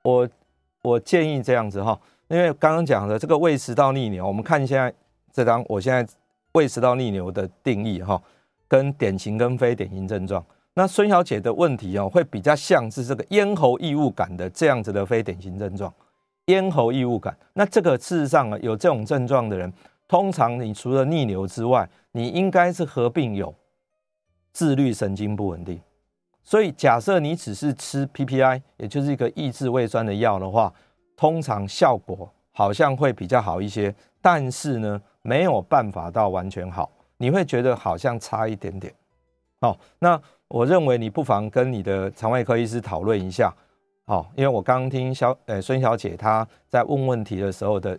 [0.03, 0.29] 我
[0.83, 1.99] 我建议这样子哈，
[2.29, 4.93] 因为刚刚讲的这个胃食道逆流，我们看现在
[5.33, 6.07] 这张，我现在
[6.53, 8.21] 胃食道逆流的定义哈，
[8.69, 10.45] 跟典型跟非典型症状。
[10.75, 15.93] 那孙小姐的问题哦，会比较像是这个咽喉异物感的这样子的非典型症状，
[16.47, 17.37] 咽喉异物感。
[17.55, 19.71] 那这个事实上啊，有这种症状的人，
[20.07, 23.53] 通常你除了逆流之外，你应该是合并有
[24.53, 25.81] 自律神经不稳定。
[26.43, 30.73] 所以假设你只是吃 PPI，也就是一个抑制胃酸的药的话，
[31.17, 38.95] 通常效果好像会比较好一些，但是呢，没有办法到完全好，你会觉得好像差一点点。
[39.61, 40.21] 好，那。
[40.51, 43.55] 我认为你不妨跟你的肠胃科医师讨论一下，
[44.05, 47.97] 好，因为我刚听小呃孙小姐她在问问题的时候的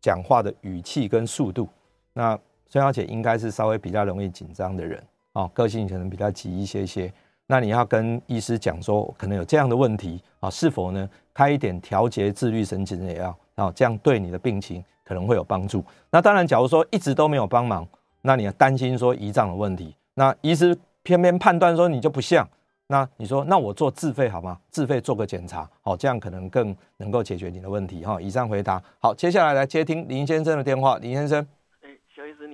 [0.00, 1.68] 讲话的语气跟速度，
[2.14, 2.34] 那
[2.66, 7.12] 孙小姐应该是稍微比较容易紧张的人，哦，个性可能比较急一些些，
[7.46, 15.84] 那你要跟医师讲说可能有这样的问题啊，是否呢开一点调节自律神经的药，啊，这样对你的病情可能会有帮助。
[16.10, 17.86] 那当然，假如说一直都没有帮忙，
[18.20, 20.78] 那你要担心说胰脏的问题，那医师。
[21.04, 22.48] 偏偏判断说你就不像，
[22.86, 24.56] 那你说那我做自费好吗？
[24.70, 28.20] 自费做个检查，好，这样可能更能够解决你的问题哈。
[28.20, 30.98] 以上回答好，接下来来接听林先生的电话。
[30.98, 31.44] 林先生，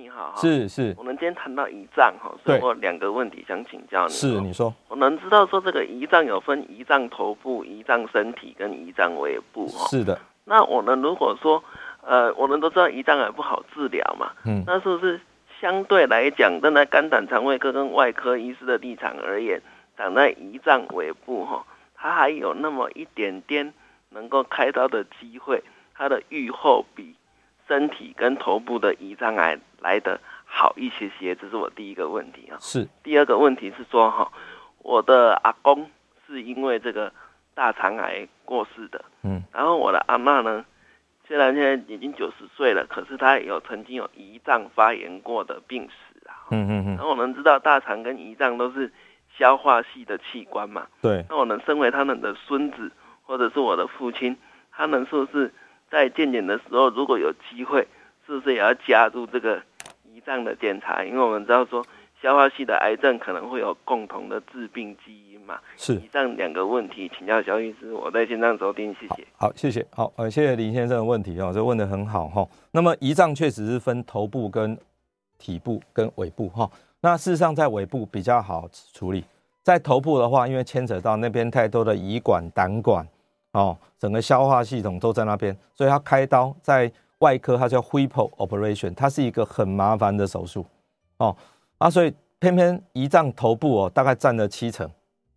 [0.09, 4.11] 你好，是是，我们今天谈到胰脏哈，所以我两个问题想请教你。
[4.11, 9.87] 是你说，我能知道说这个胰脏有分胰脏头部、胰脏身体跟胰脏尾部哈？
[9.87, 10.19] 是的。
[10.45, 11.63] 那我们如果说，
[12.01, 15.21] 呃，我们都知道胰脏癌不好治疗嘛，嗯，那是不是？
[15.61, 19.61] 相对来讲，站在肝胆肠胃科跟外科医师的立场而言，
[19.95, 23.71] 长在胰脏尾部哈，它还有那么一点点
[24.09, 25.61] 能够开刀的机会，
[25.93, 27.13] 它的预后比
[27.69, 32.57] 身体跟头部的胰脏癌来的好一些些，这是我第一个问题啊。
[32.59, 32.89] 是。
[33.03, 34.29] 第二个问题是说哈，
[34.79, 35.89] 我的阿公
[36.27, 37.13] 是因为这个
[37.53, 40.65] 大肠癌过世的，嗯，然后我的阿妈呢？
[41.27, 46.49] 虽然现在已经九十岁了，可是他有曾经有胰脏发炎过的病史啊。
[46.49, 46.95] 嗯嗯嗯。
[46.97, 48.91] 那我能知道大肠跟胰脏都是
[49.37, 50.87] 消化系的器官嘛？
[51.03, 51.23] 对。
[51.29, 54.35] 那我能身为他们的孙子，或者是我的父亲，
[54.71, 55.53] 他们是不是
[55.91, 57.87] 在健检的时候，如果有机会，
[58.25, 59.57] 是不是也要加入这个
[60.07, 61.03] 胰脏的检查？
[61.03, 61.85] 因为我们知道说。
[62.21, 65.57] 消化系的癌症可能会有共同的致病基因嘛？
[65.77, 65.95] 是。
[65.95, 69.25] 以上两个问题，请教萧医师，我在线上收听，谢谢。
[69.37, 69.87] 好，谢谢。
[69.91, 72.45] 好，呃，谢谢林先生的问题哦，这问的很好哈。
[72.71, 74.77] 那么胰脏确实是分头部跟
[75.37, 76.69] 体部跟尾部哈。
[76.99, 79.23] 那事实上在尾部比较好处理，
[79.63, 83.07] 在头部的话，因为牵扯到那边太多的胰管、胆管
[83.51, 90.65] 哦，整个消化系统都在那边，所以他开刀在外科，它叫 Whipple operation，它是一个很麻烦的手术
[91.17, 91.35] 哦。
[91.77, 94.89] 啊，所以偏偏胰脏头部哦，大概占了七成，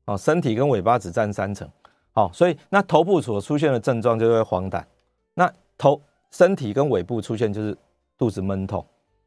[0.05, 1.69] 哦，身体跟尾巴只占三成，
[2.13, 4.83] 好，所以那头部所出现的症状就是黄疸，
[5.35, 7.77] 那头身体跟尾部出现就是
[8.19, 8.85] 肚子闷痛，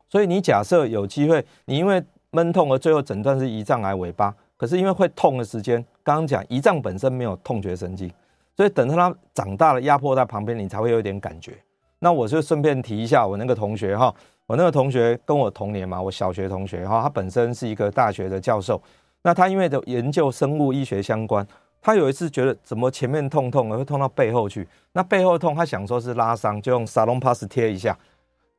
[0.08, 8.12] 所以你假设有机会，你因为闷痛而最后诊断是胰脏癌尾巴，可是因为会痛的时间，刚刚讲胰脏本身没有痛觉神经，
[8.56, 11.54] 所以等到他长大了压迫在旁边，你才会有一点感觉。
[12.00, 14.14] 那我就顺便提一下我那个同学哈。
[14.48, 18.80] 我那个同学跟我同年嘛，我小学同学哈，他本身是一个大学的教授。
[19.24, 21.44] 那他因为的研究生物医学相关，
[21.82, 24.68] 他有一次觉得怎么前面痛痛的，会痛到背后去。
[24.94, 27.98] 那背后痛，他想说是拉伤，就用沙龙 pass 贴一下。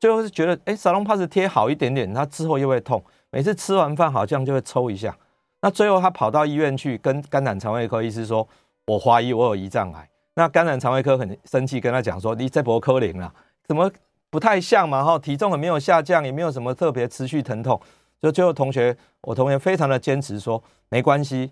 [0.01, 3.01] 最后是觉得，哎，沙龙 pass 贴好一点点，他之后又会痛。
[3.31, 5.17] 每次吃完饭好像就会抽一下。
[5.63, 8.47] 那最后他跑到医院去跟肝胆肠胃科医师说
[8.87, 13.33] ：“我怀疑我有胰脏癌。”那肝胆肠胃科很生气，跟他讲说：“你这波科林啊，
[13.67, 13.91] 怎么？”
[14.29, 17.81] 不太像嘛，哈，体重也没有下降，也没有什么特别持续疼痛，
[18.21, 21.51] 就最后同学，我同学非常的坚持说，没关系，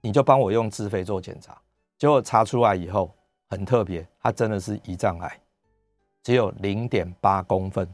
[0.00, 1.58] 你就帮我用自费做检查，
[1.98, 3.10] 结果查出来以后
[3.50, 5.40] 很特别，他真的是胰脏癌，
[6.22, 7.86] 只有零点八公分，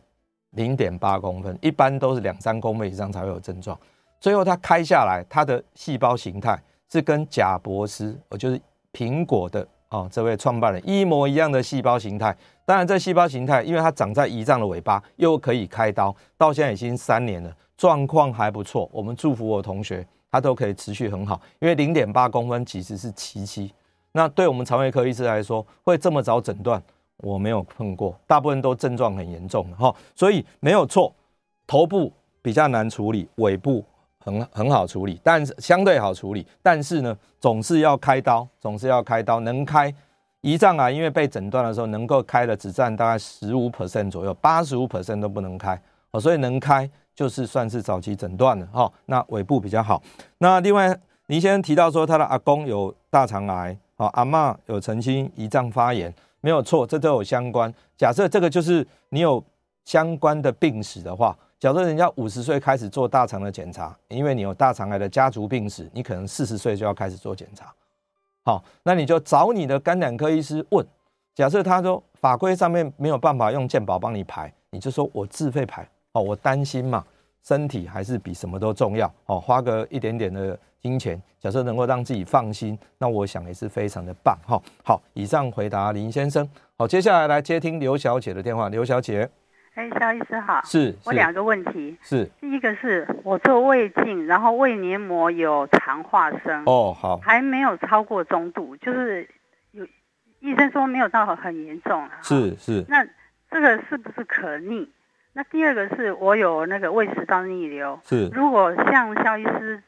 [0.50, 3.76] 零点八公分，一般都是两三公分以上才会有症状，
[4.20, 8.60] 最后他开下来，他的细胞形态是跟贾博斯，呃，就是
[8.92, 9.66] 苹果的。
[9.90, 12.32] 哦，这位创办人一模一样的细胞形态，
[12.64, 23.72] 当然这细胞形态，因为它长在胰脏的尾巴，又可以开刀，到现在已经三年了，状况还不错，我们祝福我同学，他都可以持续很好，因为零点八公分其实是奇迹。
[24.12, 26.80] 那对我们肠胃科医师来说，会这么早诊断，
[27.16, 31.12] 我没有碰过，大部分都症状很严重的哈，所以没有错，
[31.66, 33.84] 头部比较难处理，尾部
[34.20, 39.92] 很很好处理，但是相对好处理，但是呢，总是要开刀，总是要开刀，能开
[40.42, 45.80] 胰脏癌，因为被诊断的时候能够开的只占大概十五 percent 左右，八十五 percent 都不能开，
[46.12, 48.92] 哦，所以能开就是算是早期诊断了哈。
[49.06, 50.02] 那尾部比较好，
[50.38, 53.76] 那另外林先生提到说他的阿公有大肠癌。
[53.96, 57.70] 好，阿嬷有曾经胰脏发炎，没有错，这都有相关。
[57.98, 59.44] 假设这个就是你有
[59.84, 67.70] 相关的病史的话，假设人家五十岁开始做大肠的检查，因为你有大肠癌的家族病史，你可能四十岁就要开始做检查。
[68.42, 70.84] 好，那你就找你的肝胆科医师问。
[71.34, 75.86] 假设他说法规上面没有办法用健保帮你排，你就说我自费排。
[76.12, 77.04] 哦，我担心嘛，
[77.44, 79.12] 身体还是比什么都重要。
[79.26, 80.58] 哦，花个一点点的。
[80.82, 84.58] 金钱，假设能够让自己放心，那我想也是非常的棒哈。
[84.82, 86.48] 好，以上回答林先生。
[86.78, 88.70] 好，接下来来接听刘小姐的电话。
[88.70, 89.28] 刘小姐，
[89.74, 90.98] 哎，肖医师好，是，是。
[91.06, 92.24] 我两个问题，是。
[92.40, 99.28] 第一个是我做胃镜，然后胃黏膜有肠化生，哦，好，还没有超过中度，就是
[99.72, 99.86] 有
[100.40, 103.06] 医生说没有到很严重，是是，那
[103.50, 104.90] 这个是不是可逆？
[105.32, 109.82] 那第二个是我有那个胃食道逆流，是，如果像肖医师。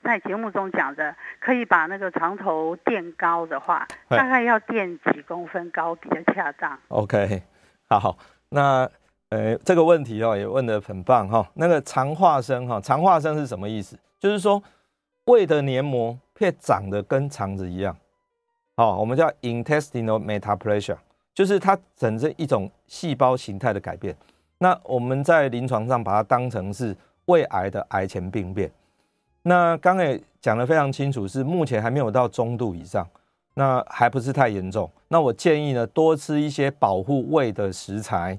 [0.00, 7.42] 在节目中讲的，可以把那个床头垫高的话，大概要垫几公分高比较恰当？OK，
[7.88, 8.16] 好，
[8.56, 8.88] 那
[9.28, 11.46] 呃这个问题哦也问得很棒哈。
[11.52, 13.94] 那个肠化生哈，肠化生是什么意思？
[14.18, 14.62] 就是说
[15.26, 17.94] 胃的黏膜会长得跟肠子一样，
[18.76, 20.96] 哦，我们叫 intestinal metaplasia，
[21.34, 24.16] 就是它整成一种细胞形态的改变。
[24.56, 28.70] 那我们在临床上把它当成是胃癌的癌前病变。
[29.42, 33.06] 那刚才讲得非常清楚，是目前还没有到中度以上，
[33.52, 34.90] 那还不是太严重。
[35.08, 38.38] 那我建议呢，多吃一些保护胃的食材。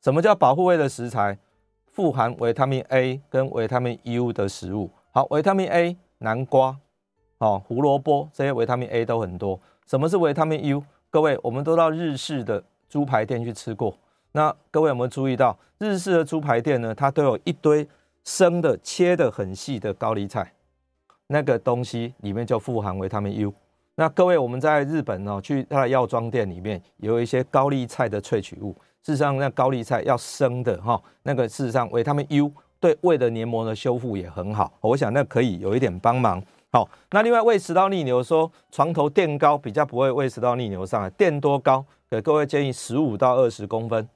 [0.00, 1.38] 什么叫保护胃的食材？
[1.86, 4.90] 富含维他命 A 跟维他命 U 的食物。
[5.10, 6.76] 好，维他命 A，南瓜、
[7.38, 9.60] 哦胡萝卜这些维他命 A 都很多。
[9.86, 10.82] 什么是维他命 U？
[11.10, 13.96] 各位，我们都到日式的猪排店去吃过。
[14.32, 16.94] 那各位有没有注意到，日式的猪排店呢？
[16.94, 17.88] 它都有一堆。
[18.22, 20.52] 生的切的很细的高丽菜，
[21.28, 23.52] 那个东西里面就富含维他命 U。
[23.94, 28.76] 那各位，我们在日本哦，去它的药妆店里面有一些高丽菜的萃取物。
[29.02, 34.72] 事实上，那高丽菜要生的哈，那个事实上维他命 U 对胃的黏膜的修复也很好。
[34.80, 36.42] 我想那可以有一点帮忙。
[36.72, 41.84] 好，那另外胃食道逆流说床头垫高比较不会胃食道逆流上来，垫多高？
[42.10, 44.08] 给各位建议十五到二十公分，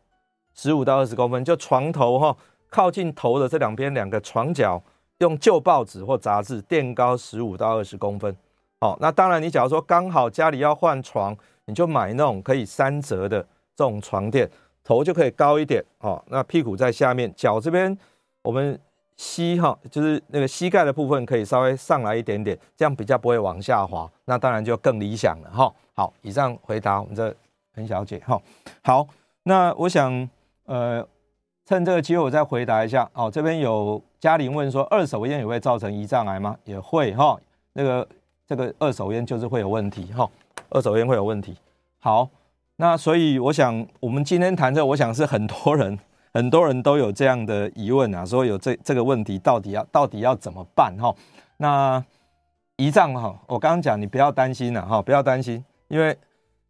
[0.55, 2.37] 十五到二十公分就床头哈。
[2.70, 4.83] 靠近头的这两边两个床角，
[5.18, 8.37] 用旧报纸或杂志垫高十五到二十公分。
[8.81, 13.40] 哦，那当然，你假如说刚好家里要换床，你就买那种可以三折的
[13.77, 14.51] 这种床垫，
[14.85, 15.83] 头就可以高一点。
[15.99, 17.99] 哦，那屁股在下面，脚这边
[18.42, 18.79] 我们
[19.16, 24.09] 膝哈，就是那个膝盖的部分可以稍微上来一点点，这样比较不会往下滑。
[24.27, 25.75] 那当然就更理想了哈。
[25.94, 27.35] 好，以上回答我们这
[27.75, 28.40] 陈小姐哈。
[28.85, 29.09] 好，
[29.42, 30.29] 那我想
[30.66, 31.05] 呃。
[31.66, 33.11] 趁这个机会，我再回答一下。
[33.14, 36.55] 哦，这边有嘉玲问说，二手烟也会造成胰脏癌吗？
[36.64, 37.40] 也会哈。
[37.73, 38.07] 那个
[38.47, 40.29] 这个二手烟就是会有问题哈，
[40.68, 41.57] 二手烟会有问题。
[42.01, 42.29] 好，
[42.76, 45.98] 那所以我想，我们今天谈这，我想是很多人
[46.32, 51.14] 很多人都有这样的疑问啊，说有这这个问题到底要到底要怎么办哈？
[51.58, 52.04] 那
[52.76, 56.16] 胰脏哈，我刚刚讲你不要担心了哈，不要担心，因为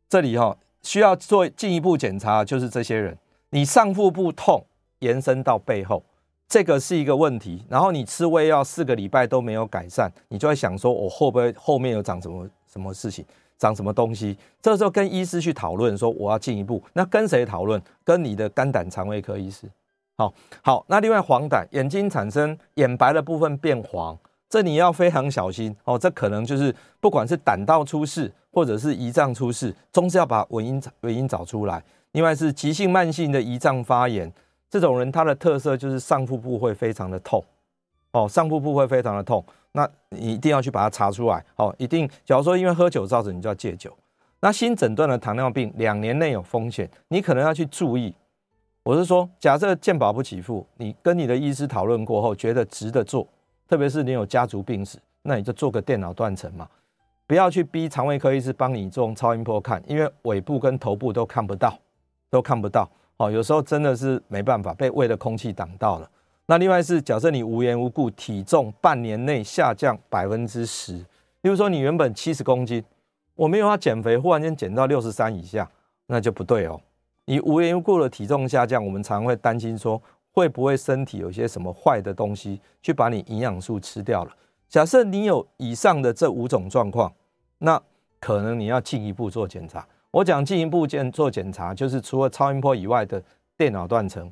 [0.09, 3.17] 这里哈需要做进一步检查，就是这些人，
[3.51, 4.65] 你上腹部痛。
[5.01, 6.03] 延伸到背后，
[6.49, 7.63] 这个是一个问题。
[7.69, 13.23] 然后你吃胃药四个礼拜都没有改善，你就会想说，我会不会后面有长什么什么事情，
[13.59, 14.37] 长什么东西？
[14.61, 16.83] 这时候跟医师去讨论，说我要进一步。
[16.93, 17.81] 那跟谁讨论？
[18.05, 19.69] 跟你的肝胆肠胃科医师。
[20.17, 20.85] 好，好。
[20.89, 24.17] 那另外黄疸，眼睛产生眼白的部分变黄，
[24.49, 25.99] 这你要非常小心哦。
[25.99, 31.83] 这可能就是不管是胆道出事，或者是胰脏出事，总是要把原因原因找出来。
[32.13, 34.33] 另外是急性慢性的胰脏发炎。
[34.71, 37.45] 这种人他的特色就是上腹部会非常的痛，
[38.11, 39.45] 哦，上腹部会非常的痛，
[39.77, 42.09] 那你一定要去把它查出来，哦，一定。
[42.25, 43.93] 假如说因为喝酒造成，你就要戒酒。
[44.39, 48.15] 那新诊断的糖尿病两年内有风险，你可能要去注意。
[48.85, 53.27] 我是说，假设健保不给付，你跟你的医师讨论过后觉得值得做，
[53.67, 56.69] 特别是你有家族病史，那你就做个电脑断层嘛，
[57.27, 61.77] 不要去逼肠胃科医师帮你做超音波看，因为尾部跟头部都看不到，
[62.31, 62.89] 都看不到。
[63.17, 66.11] 哦，有时候真的是没办法，被胃的空气挡到了。
[66.47, 70.93] 那另外是假设你无缘无故体重半年内下降百分之十，
[71.41, 72.85] 例如说你原本七十公斤，
[73.35, 75.71] 我没有要减肥，忽然间减到六十三以下，
[76.07, 76.79] 那就不对哦。
[77.25, 80.01] 你无缘无故的体重下降，我们常会担心说，
[80.33, 84.33] 会不会身体有些什么坏的东西去把你营养素吃掉了？
[84.69, 87.11] 假设你有以上的这五种状况，
[87.59, 87.81] 那
[88.21, 89.87] 可能你要进一步做检查。
[90.11, 93.23] 我讲进一步检做检查，就是除了超音波以外的
[93.57, 94.31] 电脑断层、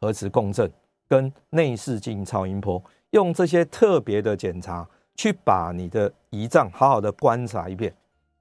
[0.00, 0.68] 核磁共振
[1.08, 7.94] 跟内视镜超音波，用这些特别的检查去把你的胰脏好好的观察一遍。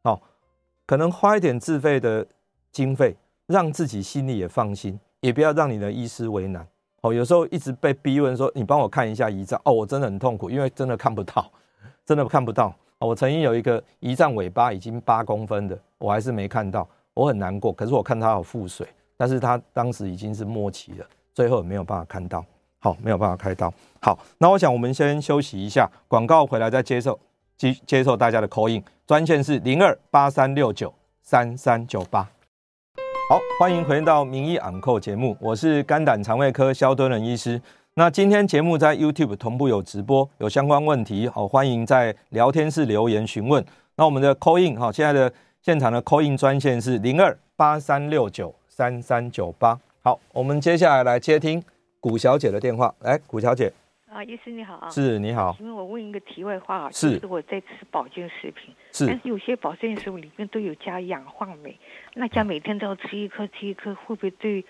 [0.04, 0.20] 哦，
[0.86, 2.26] 可能花一点自费的
[2.72, 3.16] 经费。
[3.48, 6.66] 让自己心里也放心，也不要让你的医师为难。
[7.02, 11.52] 哦，有时候一直被逼问说：“你帮我看一下胰脏。”哦，我真的很痛苦，因为真的看不到，
[12.06, 12.74] 真的看不到。
[12.98, 17.74] 我曾经有一个胰脏尾巴已经八公分的，我还是没看到，我很难过。
[17.74, 18.88] 可是我看他有腹水，
[19.18, 21.06] 但是他当时已经是末期了，
[21.42, 22.46] 最后也没有办法看到。
[22.78, 23.74] 好，没有办法开刀。
[24.00, 27.20] 好，那我想我们先休息一下，广告回来再接受
[27.58, 32.22] 接接受大家的 call in，专线是零二八三六九三三九八。
[33.28, 37.60] 好，欢迎回到名医昂扣节目，我是肝胆肠胃科萧敦仁医师。
[37.96, 43.66] 那今天节目在 YouTube 同步有直播，有相关问题，好，欢迎在聊天室留言询问。
[43.96, 45.34] 那我们的 call in 哈，现在的
[45.64, 49.80] 现场的 call in 专线是零二八三六九三三九八。
[50.04, 51.64] 好，我们接下来来接听
[52.00, 53.72] 古小姐的电话，来，古小姐。
[54.12, 61.78] 啊，医师你好啊，是你好，请问我问一个题外话啊，是，就是我在吃保健食品，是，但是有些保健食品里面都有加氧化镁，
[62.16, 64.66] 那加每天都要吃一颗吃一颗，会不会对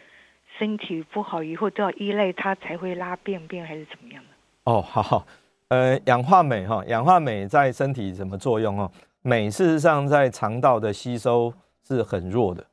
[0.60, 1.42] 身体不好？
[1.42, 4.30] 以后都要依赖它才会拉便便还是怎么样的？
[4.66, 5.26] 哦，好好，
[5.70, 8.92] 呃，氧化镁哈，氧化镁在身体什么作用哦？
[9.22, 11.52] 镁事实上在肠道的吸收
[11.88, 12.64] 是很弱的，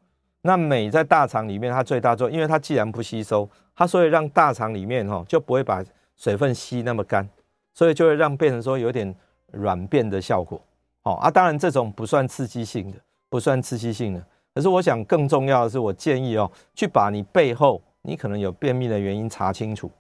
[0.43, 5.84] 那镁在大肠里面它最大作用，因为它既然不吸收，它所以让大肠里面哈就不会把
[6.16, 7.28] 水分吸那么干，
[7.74, 9.14] 所以就会让变成说有点
[9.53, 10.61] 软便的效果。
[11.03, 14.24] 好啊，当然这种不算刺激性的，不算刺激性的。
[14.55, 19.91] 可是我想更重要的是，我建议哦，去把你背后你可能有便秘的原因查清楚，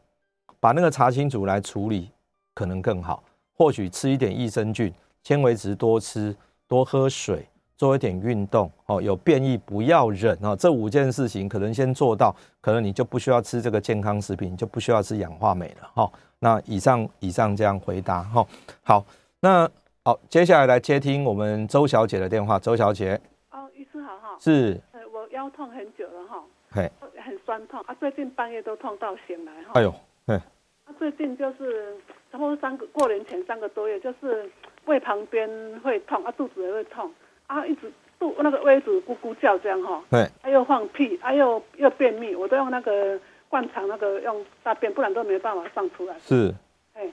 [0.60, 2.10] 把那个查清楚来处理，
[2.54, 3.22] 可能更好。
[3.54, 6.34] 或许吃一点益生菌、纤维质多吃，
[6.66, 7.48] 多喝水。
[7.78, 16.10] 做一点运动哦，有便意不要忍哦，这五件事情可能先做到，可能你就不需要吃这个健康食品，就不需要吃氧化镁了哈。
[16.40, 18.44] 那以上以上这样回答哈。
[18.82, 19.06] 好，
[19.38, 19.70] 那
[20.04, 22.58] 好，接下来来接听我们周小姐的电话。
[22.58, 23.18] 周小姐，
[23.52, 24.36] 哦，医师好哈。
[24.40, 24.80] 是。
[24.90, 26.44] 呃，我腰痛很久了哈。
[26.70, 26.90] 嘿。
[27.24, 29.70] 很酸痛啊，最近半夜都痛到醒来哈。
[29.74, 29.94] 哎呦，
[30.26, 30.34] 嘿。
[30.34, 31.96] 啊，最近就是
[32.32, 34.50] 差不多三个过年前三个多月，就是
[34.86, 35.48] 胃旁边
[35.84, 37.08] 会痛啊，肚子也会痛。
[37.48, 43.18] 啊，一直肚那个胃一直咕咕叫这样哈，对，他又放屁，他又又便秘，我都用那个
[43.48, 46.14] 灌肠那个用大便，不然都没办法上出来。
[46.20, 46.54] 是，
[46.92, 47.10] 哎，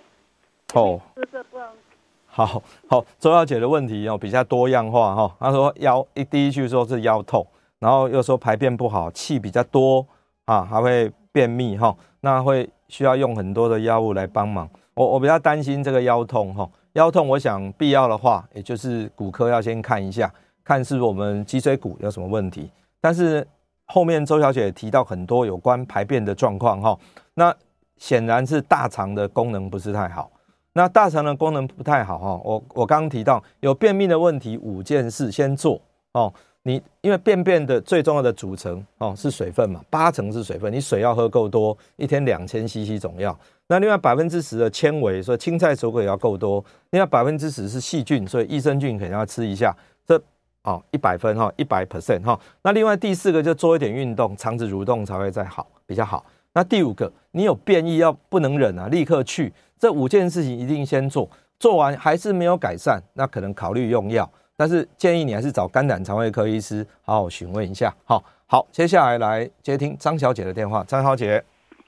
[0.73, 1.67] 哦，是这不然。
[2.27, 7.47] 好好，周小姐的问题哦比较多样化哈，她说腰一第一句说是腰痛，
[7.79, 10.05] 然后又说排便不好，气比较多
[10.43, 14.69] 啊，还会便秘哈，那会需要用很多的药物来帮忙。
[14.95, 16.69] 我我比较担心这个腰痛哈。
[16.95, 20.33] 腰痛，我想必要的话，也就是骨科要先看一下，
[20.63, 22.71] 看是我们脊椎骨有什么问题。
[23.01, 23.45] 但是
[23.85, 26.97] 后面周小姐提到很多有关排便的状况哈，
[27.33, 27.53] 那
[27.97, 30.31] 显然是大肠的功能不是太好。
[30.73, 35.79] 那大肠的功能不太好哈，我我刚刚提到有便秘的问题，五件事先做
[36.13, 36.33] 哦。
[36.67, 43.37] 你因为便便的最重要的组成哦是水分嘛，八成是水分，你水要喝够多，一天两千 CC 总要。
[43.67, 46.63] 那另外百分之十的纤维，所以青菜水果也要够多。
[46.89, 49.75] 另外百分之十是细菌，所以益生菌肯定要吃一下。
[50.07, 50.19] 这
[50.63, 52.39] 哦一百分哈，一百 percent 哈。
[52.63, 56.25] 那另外第四个就做一点运动，肠子蠕动才会再好，比较好。
[56.53, 59.53] 那第五个，你有便意要不能忍啊，立刻去。
[59.77, 64.27] 这五件事情一定先做，做完还是没有改善，那可能考虑用药。
[64.57, 67.93] 但是建议你还是找肝胆肠胃科医师好好询问一下。
[68.05, 71.43] 好，好，接下来来接听张小姐的电话，张小姐。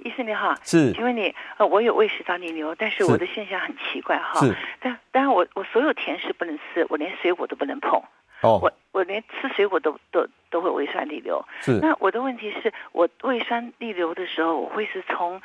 [0.06, 8.02] 医生你好，是，请问你，呃，我有胃食道逆流，但是我的现象很奇怪哈，是，但当然我我所有甜食不能吃，我连水果都不能碰，
[8.42, 15.42] 哦，我我连吃水果都都都会胃酸逆流，是，那我的问题是我胃酸逆流的时候，我会是从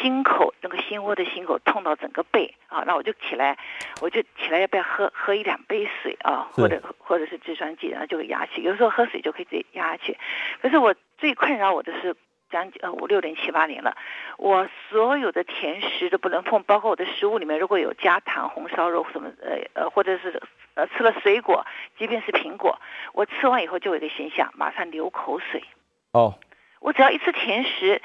[0.00, 3.56] 心口那个心窝的心口痛到整个背啊，那我就起来，
[4.00, 10.18] 我就起来要不要喝喝一两杯水啊，或者或者是制酸剂，然后就会压下去，有时候喝水就可以直接压下去，
[10.60, 12.16] 可是我最困扰我的是。
[12.52, 13.96] 将近呃五六年七八年了，
[14.36, 20.40] 我所有的甜食都不能碰，包括我的食物里面如果有加糖、红烧肉什么呃呃，或者是
[20.74, 21.66] 呃吃了水果，
[21.98, 22.78] 即便是苹果，
[23.14, 25.64] 我吃完以后就有一个现象，马上流口水。
[26.12, 26.38] 哦，
[26.80, 28.02] 我只要一吃甜食，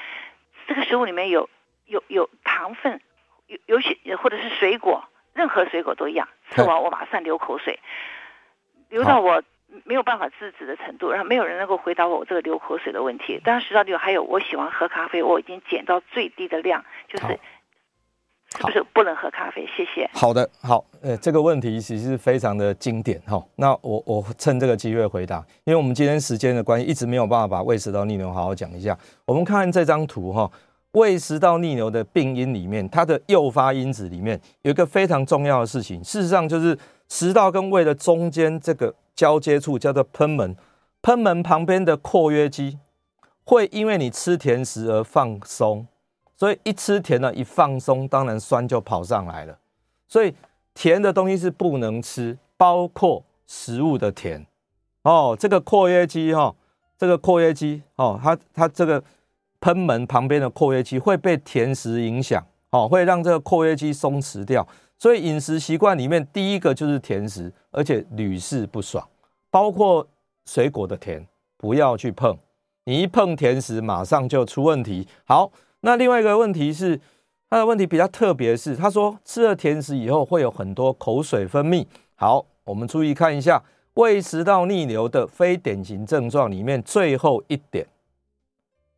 [0.65, 1.49] 这个食物里面有
[1.85, 3.01] 有有糖分，
[3.47, 7.79] 有有些或者是水果，任何水果都一样，吃完我马上流口水，
[8.89, 9.43] 流到我
[9.83, 13.39] 没有办法制止的程度，然后没有人能够回答我这个流口水的问题。
[13.43, 17.39] 当然，食道逆流还有我喜欢喝咖啡，我已经减到最低的量，就是。
[18.49, 19.67] 是不是不能喝咖啡？
[19.67, 20.09] 谢谢。
[20.13, 23.43] 好的，好，呃，这个问题其实非常的经典哈。
[23.57, 28.97] 那我我趁这个机会回答，因为我们今天时间的关系，一直没有办法把胃食道逆流好好讲一下。
[29.25, 30.49] 我们看看这张图哈，
[30.93, 36.75] 胃食道逆流的病因里面，它的诱发因子里面有一个非常重要的事情，事实上就是
[37.09, 40.55] 食道跟胃的中间这个交接处叫做喷门，
[41.01, 42.77] 喷门旁边的括约肌
[43.43, 45.87] 会因为你吃甜食而放松。
[46.35, 49.57] 所以一吃甜的，一放松，当然酸就跑上来了。
[50.07, 50.35] 所以
[50.75, 54.45] 甜的东西是不能吃，包括食物的甜。
[55.01, 56.53] 哦，这个括约肌哈，
[56.95, 59.03] 这个括约肌哦，它它这个
[59.59, 64.67] 喷门旁边的括约肌会被甜食影响，哦，会让这个括约肌松弛掉。
[64.99, 69.07] 所以饮食习惯里面第一个就是甜食，而且屡试不爽，
[69.49, 70.07] 包括
[70.45, 71.27] 水果的甜，
[71.57, 72.37] 不要去碰。
[72.85, 75.07] 你一碰甜食，马上就出问题。
[75.25, 75.51] 好。
[75.81, 76.99] 那另外一个问题是，
[77.51, 81.85] 他的问题比较特别，是他说吃了甜食以后会有很多口水分泌。
[82.15, 87.85] 好，我们注意看一下胃食道逆流的非典型症状里面最后一点，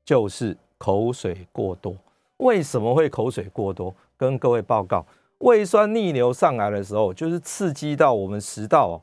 [0.05, 1.93] 就是口水过多。
[2.37, 3.93] 为什么会口水过多？
[4.15, 5.05] 跟各位报告，
[5.39, 9.01] 胃酸逆流上来的时候，就是刺激到我们食道哦，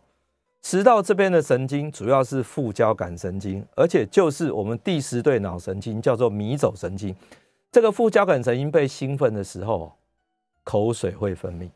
[0.63, 7.15] 食道这边的神经主要是副交感神经，而且就是我们第十对脑神经，叫做迷走神经。
[7.73, 9.93] 这个副交感神经被兴奋的时候，
[10.65, 11.71] 口水会分泌。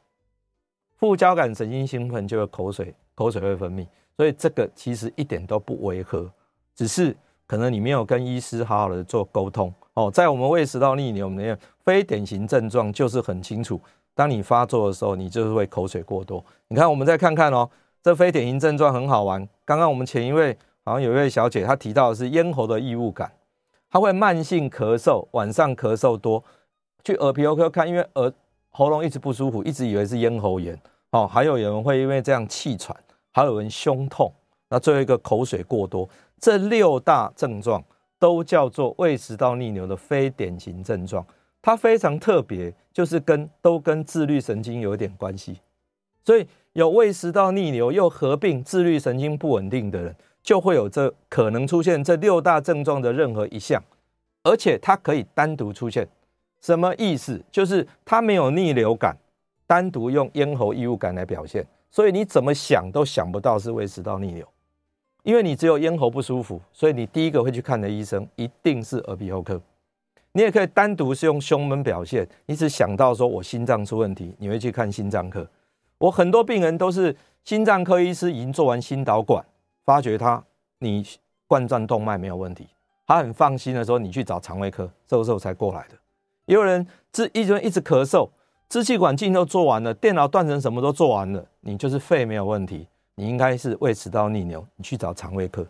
[0.98, 3.86] 副交感神经兴奋就有口水，口水会分泌。
[4.16, 6.30] 所以这个其实一点都不违和，
[6.74, 10.10] 只是可能你没有跟医师好好的做沟通哦。
[10.10, 13.80] 在我们胃食道逆流里面，非典型症状就是很清楚。
[14.20, 16.44] 当你发作的时候，你就是会口水过多。
[16.68, 17.66] 你看，我们再看看哦，
[18.02, 19.48] 这非典型症状很好玩。
[19.64, 20.54] 刚刚我们前一位
[20.84, 23.32] 好像有一位小姐，她提到的是咽喉的异物感。
[23.90, 26.44] 她会慢性咳嗽，晚上咳嗽多，
[27.02, 28.30] 去耳鼻喉科看，因为耳
[28.68, 30.78] 喉咙一直不舒服，一直以为是咽喉炎。
[31.12, 32.94] 哦，还有人会因为这样气喘，
[33.32, 34.30] 还有人胸痛，
[34.68, 36.06] 那最后一个口水过多，
[36.38, 37.82] 这六大症状
[38.18, 41.24] 都叫做胃食道逆流的非典型症状。
[41.62, 45.60] 它非常特别，就是跟都跟自律神经有一点关系。
[46.24, 50.14] 所以有胃食道逆流又合并自律神经不稳定的人。
[50.42, 53.78] 就会有这可能出现这六大症状的任何一项，
[54.42, 56.08] 而且它可以单独出现。
[56.62, 57.38] 什么意思？
[57.52, 59.14] 就是它没有逆流感，
[59.66, 61.62] 单独用咽喉异物感来表现。
[61.90, 64.48] 所以你怎么想都想不到是胃食道逆流，
[65.24, 69.60] 因为你只有咽喉不舒服，所以你第一个会去看的医生一定是耳鼻喉科。
[70.32, 75.46] 你也可以单独是用胸闷表现，你只想到说我心脏出问题，你会去看心脏科。
[75.98, 77.14] 我很多病人都是
[77.44, 79.44] 心脏科医师已经做完心导管。
[79.84, 80.42] 发觉他
[80.78, 81.04] 你
[81.48, 82.68] 冠状动脉没有问题，
[83.06, 85.96] 他很放心的时候，你去找肠胃科，这个时候才过来的。
[86.44, 88.28] 也有人支一直一直咳嗽，
[88.68, 95.66] 支气管镜都做完了，电脑断层什么都做完了，你就是肺没有问题，你应该是胃食道逆流，你去找肠胃科。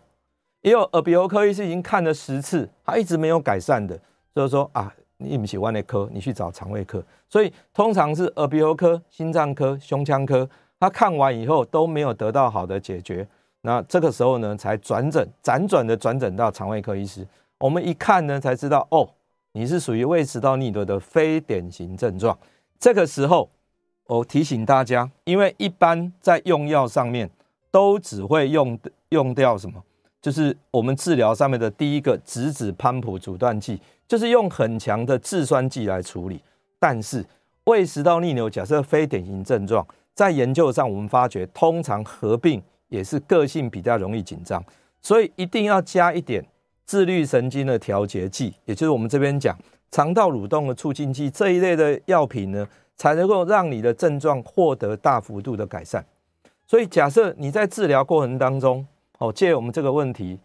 [0.61, 3.99] 也有耳鼻喉科医师已经看了十次，他一直没有改善的，
[4.33, 7.03] 就是说啊，你不喜欢那科，你去找肠胃科。
[7.29, 13.27] 所以通常是耳鼻喉科、心脏科、胸腔科，他看完以后都没有得到好的解决。
[13.61, 17.27] 那这个时候呢，才转诊，辗转的转诊到肠胃科医师。
[17.59, 19.07] 我们一看呢，才知道哦，
[19.51, 22.37] 你是属于胃食道逆流的非典型症状。
[22.79, 23.47] 这个时候，
[24.07, 27.29] 我提醒大家，因为一般在用药上面
[27.69, 28.77] 都只会用
[29.09, 29.83] 用掉什么，
[30.21, 36.41] 就是我们治疗上面的第一个质子潘普阻断剂，就是用很强的制酸剂来处理。
[36.79, 37.25] 但是
[37.65, 42.61] 胃食道逆流假设非典型症状，在研究上我们发觉，通常合并。
[42.91, 44.61] 也是个性比较容易紧张，
[45.01, 46.45] 所以一定要加一点
[46.83, 49.57] 自律神经的调节剂，也就是我们这边讲
[49.91, 52.67] 肠道蠕动的促进剂这一类的药品呢，
[52.97, 56.05] 才能够让你的症状获得大幅度的改善。
[56.67, 58.85] 所以假设你在治疗过程当中，
[59.21, 60.37] 哦，借我们这个问题，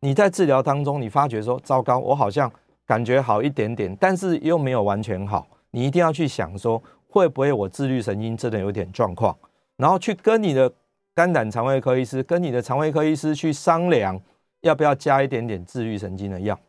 [0.00, 2.50] 你在治疗当中你发觉说糟糕，我好像
[2.86, 9.36] 感觉好一点点，但是又没有完全好，你一定要去想说会不会我自律神经真的有点状况，
[9.76, 10.72] 然后去跟你的。
[11.16, 14.20] 肝胆肠胃科医师跟你的肠胃科医师去商量，
[14.60, 16.60] 要不要加一点点自律神经的药。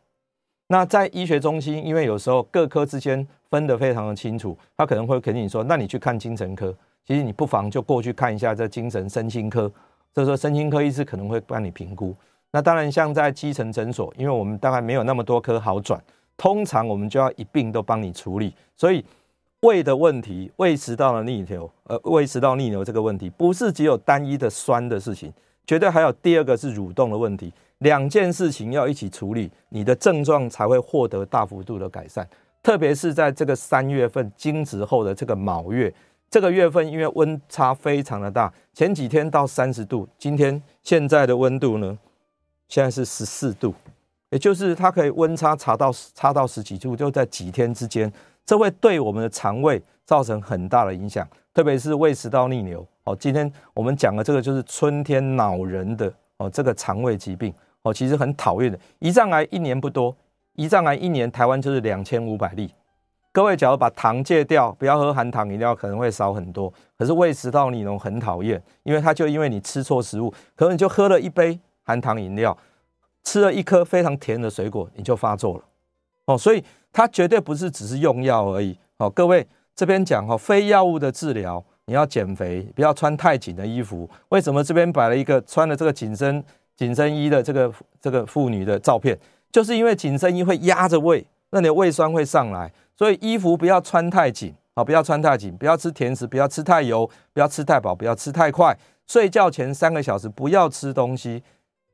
[0.68, 6.74] 那在医学中心，因为有时候各科之间分得非常的清楚，他可能会肯定你说，那你去看精神科，
[7.06, 9.70] 其实你不妨就过去看一下这精神身心科。
[10.18, 12.12] 所以说，身心科医师可能会帮你评估。
[12.50, 16.04] 那当然，像在基层诊所，因为我们大概没有那么多科好转，
[16.36, 18.52] 通常我们就要一并都帮你处理。
[18.76, 19.06] 所以
[19.60, 25.32] 胃的问题，胃食道的逆流，呃，胃食道逆流这个问题，不是只有单一的酸的事情，
[25.68, 27.54] 绝对还有第二个是蠕动的问题。
[27.78, 32.28] 两件事情要一起处理，你的症状才会获得大幅度的改善。
[32.64, 35.94] 特别是在这个三月份惊蛰后的这个卯月，
[36.30, 41.98] 这个月份因为温差非常的大，前几天到三十度，今天现在的温度呢，
[42.68, 43.74] 现在是十四度，
[44.30, 48.12] 也就是它可以温差差到差到十几度，就在几天之间，
[48.46, 52.86] 这会对我们的肠胃造成很大的影响，特别是胃食道逆流。
[53.06, 57.54] 哦，今天我们讲的这个就是春天恼人的哦，这个肠胃疾病
[57.84, 58.78] 哦，其实很讨厌的。
[59.00, 60.14] 胰脏癌一年不多。
[60.58, 62.70] 胰脏癌一年台湾就是两千五百例。
[63.32, 66.74] 各位，假如把糖戒掉，不要喝含糖饮料，可能会少很多。
[66.98, 72.58] 可是胃食道逆流很讨厌，因为它就因为你吃错食物，可能你就喝了一杯含糖饮料，
[73.24, 75.64] 吃了一颗非常甜的水果，你就发作了。
[76.26, 78.76] 哦，所以它绝对不是只是用药而已。
[78.98, 84.10] 哦，各位这边讲哦，非药物的治疗，你要减肥，不要穿太紧的衣服。
[84.30, 86.44] 为什么这边摆了一个穿了这个紧身
[86.76, 87.72] 紧身衣的这个
[88.02, 89.18] 这个妇女的照片？
[89.52, 98.78] 就是因为紧身衣会压着胃，那你的胃酸会上来，所以衣服不要穿太紧啊，不要穿太紧，不要吃甜食，不要吃太油，不要吃太饱，不要吃太快。
[99.08, 101.42] 睡觉前三个小时不要吃东西，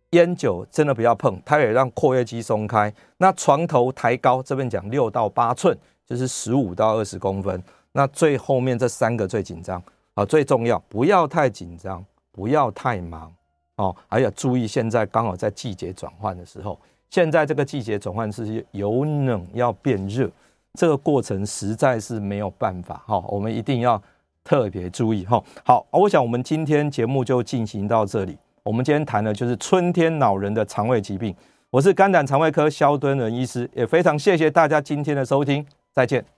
[0.09, 2.91] 烟酒真的不要碰，它也让括约肌松开。
[3.17, 7.63] 那床头抬高，这边讲六到八寸，就是十五到二十公分。
[7.91, 9.81] 那最后面这三个最紧张
[10.15, 13.31] 啊，最重要，不要太紧张，不要太忙
[13.75, 16.79] 哦，还要注意现在刚好在季节转换的时候。
[17.13, 20.27] 现在这个季节转换是由冷要变热，
[20.73, 24.01] 这个过程实在是没有办法哈，我们一定要
[24.43, 25.39] 特别注意哈。
[25.63, 28.35] 好，我想我们今天节目就进行到这里。
[28.63, 31.35] 我们今天谈的就是春天老人的肠胃疾病。
[31.69, 36.33] 我是肝胆肠胃科肖敦仁医师，也非常谢谢大家今天的收听，再见。